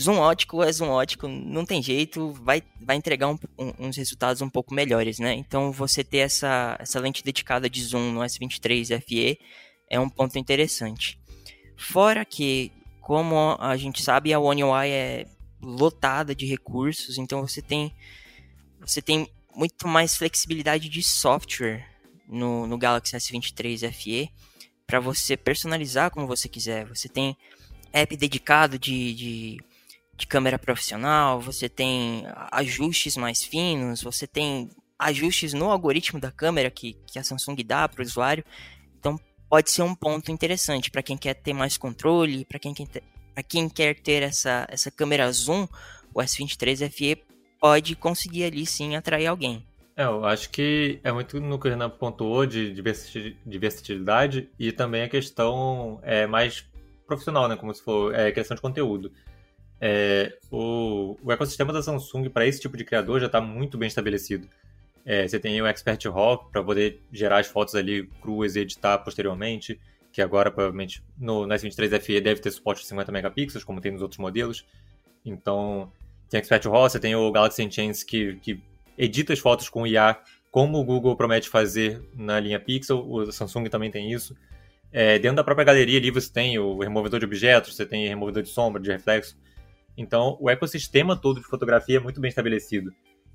[0.00, 4.42] zoom ótico é zoom ótico, não tem jeito, vai, vai entregar um, um, uns resultados
[4.42, 5.34] um pouco melhores, né?
[5.34, 9.38] Então você ter essa, essa lente dedicada de zoom no S23 FE
[9.88, 11.18] é um ponto interessante.
[11.76, 15.26] Fora que, como a gente sabe, a One UI é
[15.62, 17.92] lotada de recursos, então você tem
[18.80, 21.86] você tem muito mais flexibilidade de software
[22.28, 24.30] no, no Galaxy S23 FE
[24.86, 26.84] para você personalizar como você quiser.
[26.86, 27.36] Você tem
[27.92, 29.60] app dedicado de, de
[30.16, 36.70] de câmera profissional, você tem ajustes mais finos, você tem ajustes no algoritmo da câmera
[36.70, 38.44] que, que a Samsung dá para o usuário.
[38.98, 42.86] Então pode ser um ponto interessante para quem quer ter mais controle, para quem, quer
[42.86, 43.02] ter,
[43.48, 45.66] quem quer ter essa, essa câmera zoom,
[46.14, 47.22] o S23 FE
[47.60, 49.64] pode conseguir ali sim atrair alguém.
[49.96, 52.72] É, eu acho que é muito no que o Renan pontuou de
[53.46, 56.66] diversidade e também a questão é mais
[57.06, 57.56] profissional, né?
[57.56, 59.12] Como se for é, de conteúdo.
[59.86, 63.86] É, o, o, ecossistema da Samsung para esse tipo de criador já está muito bem
[63.86, 64.48] estabelecido.
[65.04, 68.96] É, você tem o Expert RAW para poder gerar as fotos ali cruas e editar
[69.00, 69.78] posteriormente,
[70.10, 73.92] que agora provavelmente no, no S23 FE deve ter suporte de 50 megapixels, como tem
[73.92, 74.64] nos outros modelos.
[75.22, 75.92] Então,
[76.30, 78.58] tem Expert RAW, você tem o Galaxy Enchance que, que
[78.96, 80.18] edita as fotos com IA,
[80.50, 84.34] como o Google promete fazer na linha Pixel, o Samsung também tem isso.
[84.90, 88.42] É, dentro da própria galeria ali você tem o removedor de objetos, você tem removedor
[88.42, 89.36] de sombra, de reflexo.
[89.96, 92.92] Então, o ecossistema todo de fotografia é muito bem estabelecido.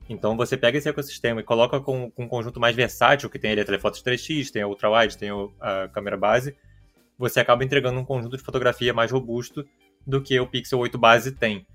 [0.09, 3.51] Então, você pega esse ecossistema e coloca com, com um conjunto mais versátil, que tem
[3.51, 5.29] ali a telefoto 3x, tem a ultrawide, tem
[5.61, 6.55] a câmera base,
[7.17, 9.65] você acaba entregando um conjunto de fotografia mais robusto
[10.07, 11.65] do que o Pixel 8 base tem.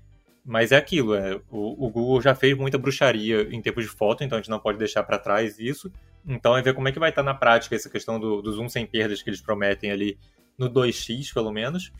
[0.43, 4.23] Mas é aquilo, é, o, o, Google já fez muita bruxaria em tempos de foto,
[4.23, 5.91] então a gente não pode deixar para trás isso.
[6.27, 8.51] Então é ver como é que vai estar tá na prática essa questão do, do
[8.51, 10.19] zoom sem perdas que eles prometem ali
[10.57, 11.91] no 2x, pelo menos,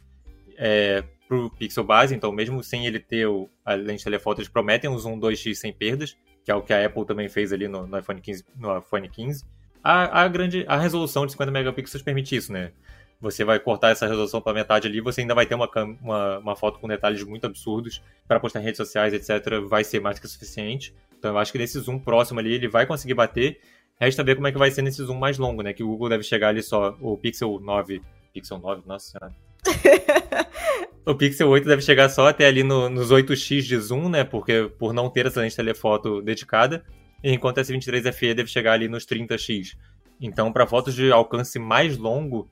[0.58, 2.16] é, para o Pixel base.
[2.16, 5.74] Então, mesmo sem ele ter o, a lente telefoto, eles prometem um zoom 2x sem
[5.74, 8.46] perdas, que é o que a Apple também fez ali no, no iPhone 15.
[8.58, 9.44] No iPhone 15.
[9.84, 12.72] A, a, grande, a resolução de 50 megapixels permite isso, né?
[13.20, 15.70] você vai cortar essa resolução para metade ali, você ainda vai ter uma,
[16.02, 19.60] uma, uma foto com detalhes muito absurdos para postar em redes sociais, etc.
[19.68, 20.94] Vai ser mais que suficiente.
[21.18, 23.60] Então eu acho que nesse zoom próximo ali ele vai conseguir bater.
[24.00, 25.74] Resta ver como é que vai ser nesse zoom mais longo, né?
[25.74, 28.02] Que o Google deve chegar ali só, o Pixel 9.
[28.34, 29.36] Pixel 9, nossa senhora.
[31.06, 34.24] o Pixel 8 deve chegar só até ali no, nos 8x de zoom, né?
[34.24, 36.84] Porque por não ter essa lente telefoto dedicada.
[37.24, 39.76] Enquanto esse 23 FE deve chegar ali nos 30x.
[40.22, 42.48] Então, para fotos de alcance mais longo,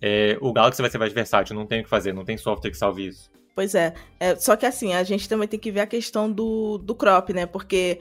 [0.00, 2.70] é, o Galaxy vai ser mais versátil, não tem o que fazer, não tem software
[2.70, 3.30] que salve isso.
[3.54, 3.94] Pois é.
[4.18, 4.34] é.
[4.36, 7.46] Só que assim, a gente também tem que ver a questão do, do crop, né?
[7.46, 8.00] Porque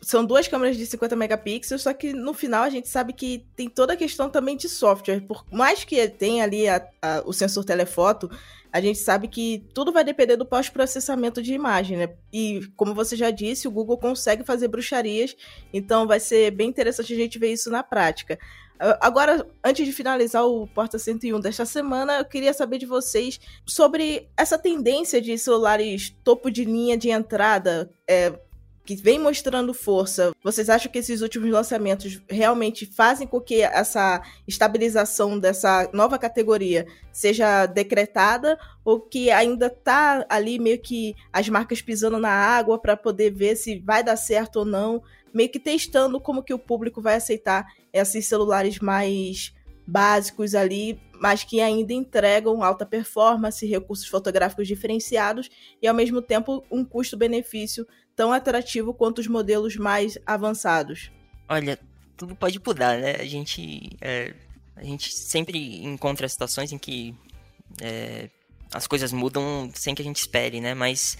[0.00, 3.68] são duas câmeras de 50 megapixels, só que no final a gente sabe que tem
[3.68, 5.20] toda a questão também de software.
[5.20, 8.30] Por mais que tenha ali a, a, o sensor telefoto,
[8.72, 12.08] a gente sabe que tudo vai depender do pós-processamento de imagem, né?
[12.32, 15.36] E como você já disse, o Google consegue fazer bruxarias,
[15.72, 18.38] então vai ser bem interessante a gente ver isso na prática.
[19.00, 24.28] Agora, antes de finalizar o Porta 101 desta semana, eu queria saber de vocês sobre
[24.36, 27.88] essa tendência de celulares topo de linha de entrada.
[28.08, 28.36] É,
[28.84, 34.22] que vem mostrando força, vocês acham que esses últimos lançamentos realmente fazem com que essa
[34.46, 38.58] estabilização dessa nova categoria seja decretada?
[38.84, 43.56] Ou que ainda tá ali meio que as marcas pisando na água para poder ver
[43.56, 47.66] se vai dar certo ou não, meio que testando como que o público vai aceitar
[47.92, 49.54] esses celulares mais
[49.86, 55.48] básicos ali, mas que ainda entregam alta performance, recursos fotográficos diferenciados
[55.80, 57.86] e ao mesmo tempo um custo-benefício
[58.16, 61.10] tão atrativo quanto os modelos mais avançados?
[61.48, 61.78] Olha,
[62.16, 63.16] tudo pode mudar, né?
[63.16, 64.34] A gente, é,
[64.76, 67.14] a gente sempre encontra situações em que
[67.80, 68.30] é,
[68.72, 70.74] as coisas mudam sem que a gente espere, né?
[70.74, 71.18] Mas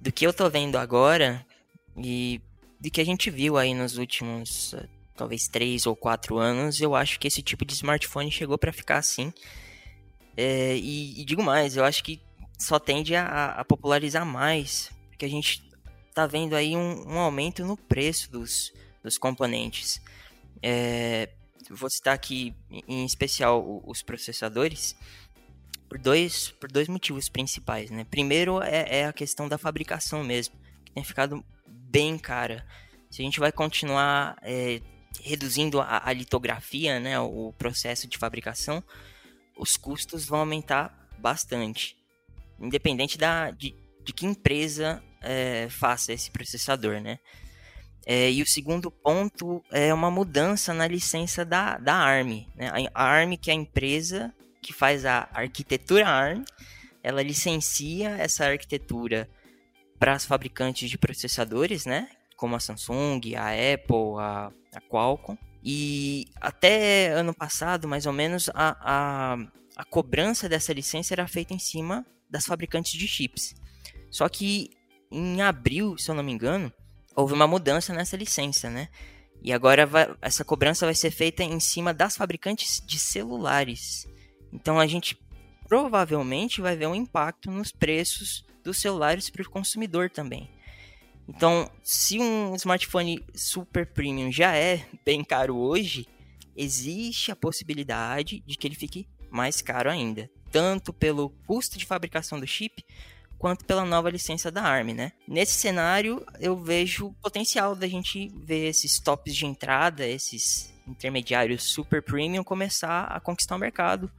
[0.00, 1.44] do que eu tô vendo agora
[1.96, 2.40] e
[2.80, 4.74] do que a gente viu aí nos últimos
[5.16, 8.98] talvez três ou quatro anos, eu acho que esse tipo de smartphone chegou para ficar
[8.98, 9.32] assim.
[10.36, 12.20] É, e, e, digo mais, eu acho que
[12.58, 15.65] só tende a, a popularizar mais, porque a gente
[16.16, 18.72] tá vendo aí um, um aumento no preço dos,
[19.04, 20.00] dos componentes.
[20.62, 21.28] É,
[21.68, 22.54] vou citar aqui
[22.88, 24.96] em especial os processadores
[25.86, 27.90] por dois, por dois motivos principais.
[27.90, 28.06] Né?
[28.10, 30.54] Primeiro é, é a questão da fabricação mesmo,
[30.86, 32.66] que tem ficado bem cara.
[33.10, 34.80] Se a gente vai continuar é,
[35.22, 38.82] reduzindo a, a, litografia, né, o processo de fabricação,
[39.54, 41.94] os custos vão aumentar bastante.
[42.58, 47.18] Independente da, de, de que empresa é, faça esse processador, né?
[48.06, 52.46] É, e o segundo ponto é uma mudança na licença da, da ARM.
[52.54, 52.70] Né?
[52.94, 56.44] A ARM, que é a empresa que faz a arquitetura ARM,
[57.02, 59.28] ela licencia essa arquitetura
[59.98, 62.08] para as fabricantes de processadores, né?
[62.36, 65.36] Como a Samsung, a Apple, a, a Qualcomm.
[65.64, 69.36] E até ano passado, mais ou menos, a, a,
[69.76, 73.54] a cobrança dessa licença era feita em cima das fabricantes de chips.
[74.10, 74.70] Só que
[75.10, 76.72] em abril, se eu não me engano,
[77.14, 78.88] houve uma mudança nessa licença, né?
[79.42, 84.06] E agora vai, essa cobrança vai ser feita em cima das fabricantes de celulares.
[84.52, 85.18] Então a gente
[85.68, 90.50] provavelmente vai ver um impacto nos preços dos celulares para o consumidor também.
[91.28, 96.06] Então, se um smartphone super premium já é bem caro hoje,
[96.56, 102.38] existe a possibilidade de que ele fique mais caro ainda, tanto pelo custo de fabricação
[102.38, 102.84] do chip,
[103.38, 105.12] quanto pela nova licença da ARM, né?
[105.26, 112.02] Nesse cenário, eu vejo potencial da gente ver esses tops de entrada, esses intermediários super
[112.02, 114.10] premium começar a conquistar o mercado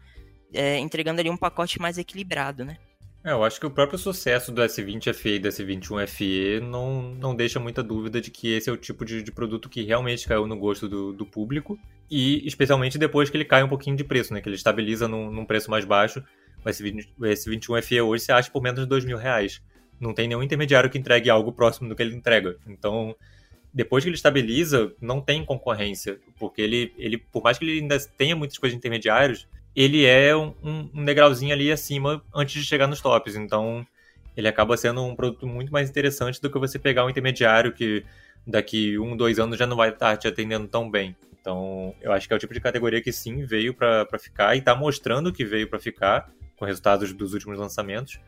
[0.54, 2.78] é, entregando ali um pacote mais equilibrado, né?
[3.24, 7.02] É, eu acho que o próprio sucesso do S20 FE e do S21 FE não,
[7.16, 10.28] não deixa muita dúvida de que esse é o tipo de, de produto que realmente
[10.28, 11.78] caiu no gosto do, do, público.
[12.10, 14.40] E especialmente depois que ele cai um pouquinho de preço, né?
[14.40, 16.24] Que ele estabiliza num, num preço mais baixo.
[16.68, 19.62] O, S20, o S21 FE hoje você acha por menos de dois mil reais.
[20.00, 22.58] Não tem nenhum intermediário que entregue algo próximo do que ele entrega.
[22.68, 23.16] Então,
[23.74, 26.20] depois que ele estabiliza, não tem concorrência.
[26.38, 30.54] Porque ele, ele por mais que ele ainda tenha muitas coisas intermediários, ele é um,
[30.94, 33.36] um degrauzinho ali acima antes de chegar nos tops.
[33.36, 33.86] Então,
[34.36, 38.04] ele acaba sendo um produto muito mais interessante do que você pegar um intermediário que
[38.46, 41.16] daqui um, dois anos já não vai estar te atendendo tão bem.
[41.40, 44.60] Então, eu acho que é o tipo de categoria que sim veio para ficar e
[44.60, 48.20] está mostrando que veio para ficar com resultados dos últimos lançamentos.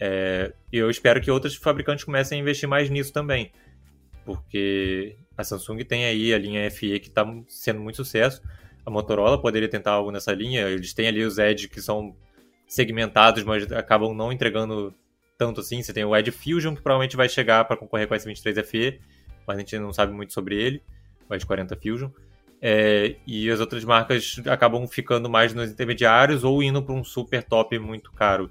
[0.00, 3.52] É, eu espero que outros fabricantes comecem a investir mais nisso também,
[4.24, 8.42] porque a Samsung tem aí a linha FE que está sendo muito sucesso
[8.84, 10.62] a Motorola poderia tentar algo nessa linha.
[10.68, 12.14] Eles têm ali os Edge que são
[12.66, 14.94] segmentados, mas acabam não entregando
[15.38, 15.82] tanto assim.
[15.82, 19.00] Você tem o Edge Fusion, que provavelmente vai chegar para concorrer com o S23 FE,
[19.46, 20.82] mas a gente não sabe muito sobre ele,
[21.28, 22.10] o Edge 40 Fusion.
[22.64, 27.42] É, e as outras marcas acabam ficando mais nos intermediários ou indo para um super
[27.42, 28.48] top muito caro.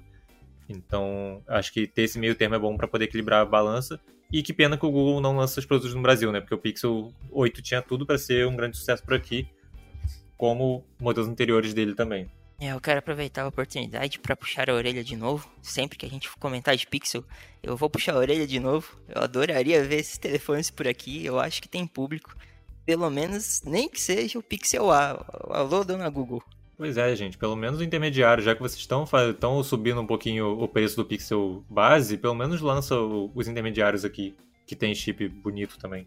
[0.68, 3.98] Então, acho que ter esse meio termo é bom para poder equilibrar a balança.
[4.30, 6.40] E que pena que o Google não lança os produtos no Brasil, né?
[6.40, 9.46] Porque o Pixel 8 tinha tudo para ser um grande sucesso por aqui
[10.36, 12.28] como modelos anteriores dele também.
[12.60, 15.50] É, eu quero aproveitar a oportunidade para puxar a orelha de novo.
[15.60, 17.24] Sempre que a gente comentar de Pixel,
[17.62, 18.96] eu vou puxar a orelha de novo.
[19.08, 21.24] Eu adoraria ver esses telefones por aqui.
[21.24, 22.34] Eu acho que tem público.
[22.84, 25.24] Pelo menos, nem que seja o Pixel A.
[25.50, 26.42] Alô, dona Google.
[26.76, 27.38] Pois é, gente.
[27.38, 31.04] Pelo menos o intermediário, já que vocês estão, estão subindo um pouquinho o preço do
[31.04, 34.34] Pixel base, pelo menos lança os intermediários aqui,
[34.66, 36.06] que tem chip bonito também.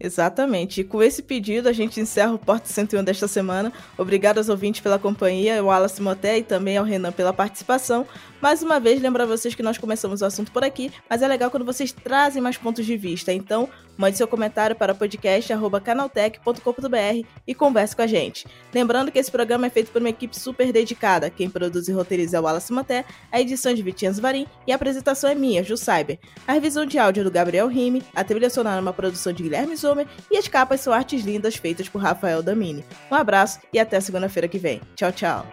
[0.00, 0.80] Exatamente.
[0.80, 3.72] E com esse pedido, a gente encerra o Porto 101 desta semana.
[3.96, 8.06] Obrigado aos ouvintes pela companhia, ao Wallace Moté e também ao Renan pela participação.
[8.40, 11.50] Mais uma vez, lembrar vocês que nós começamos o assunto por aqui, mas é legal
[11.50, 13.32] quando vocês trazem mais pontos de vista.
[13.32, 18.46] Então, mande seu comentário para podcast.canaltech.com.br e converse com a gente.
[18.72, 21.28] Lembrando que esse programa é feito por uma equipe super dedicada.
[21.28, 24.76] Quem produz e roteiriza é o Wallace Moté, a edição de Vitinhas Varim e a
[24.76, 26.20] apresentação é minha, Ju Cyber.
[26.46, 29.42] A revisão de áudio é do Gabriel Rime, a trilha sonora é uma produção de
[29.42, 29.76] Guilherme
[30.30, 32.84] e as capas são artes lindas feitas por Rafael Damini.
[33.10, 34.80] Um abraço e até segunda-feira que vem.
[34.94, 35.46] Tchau, tchau.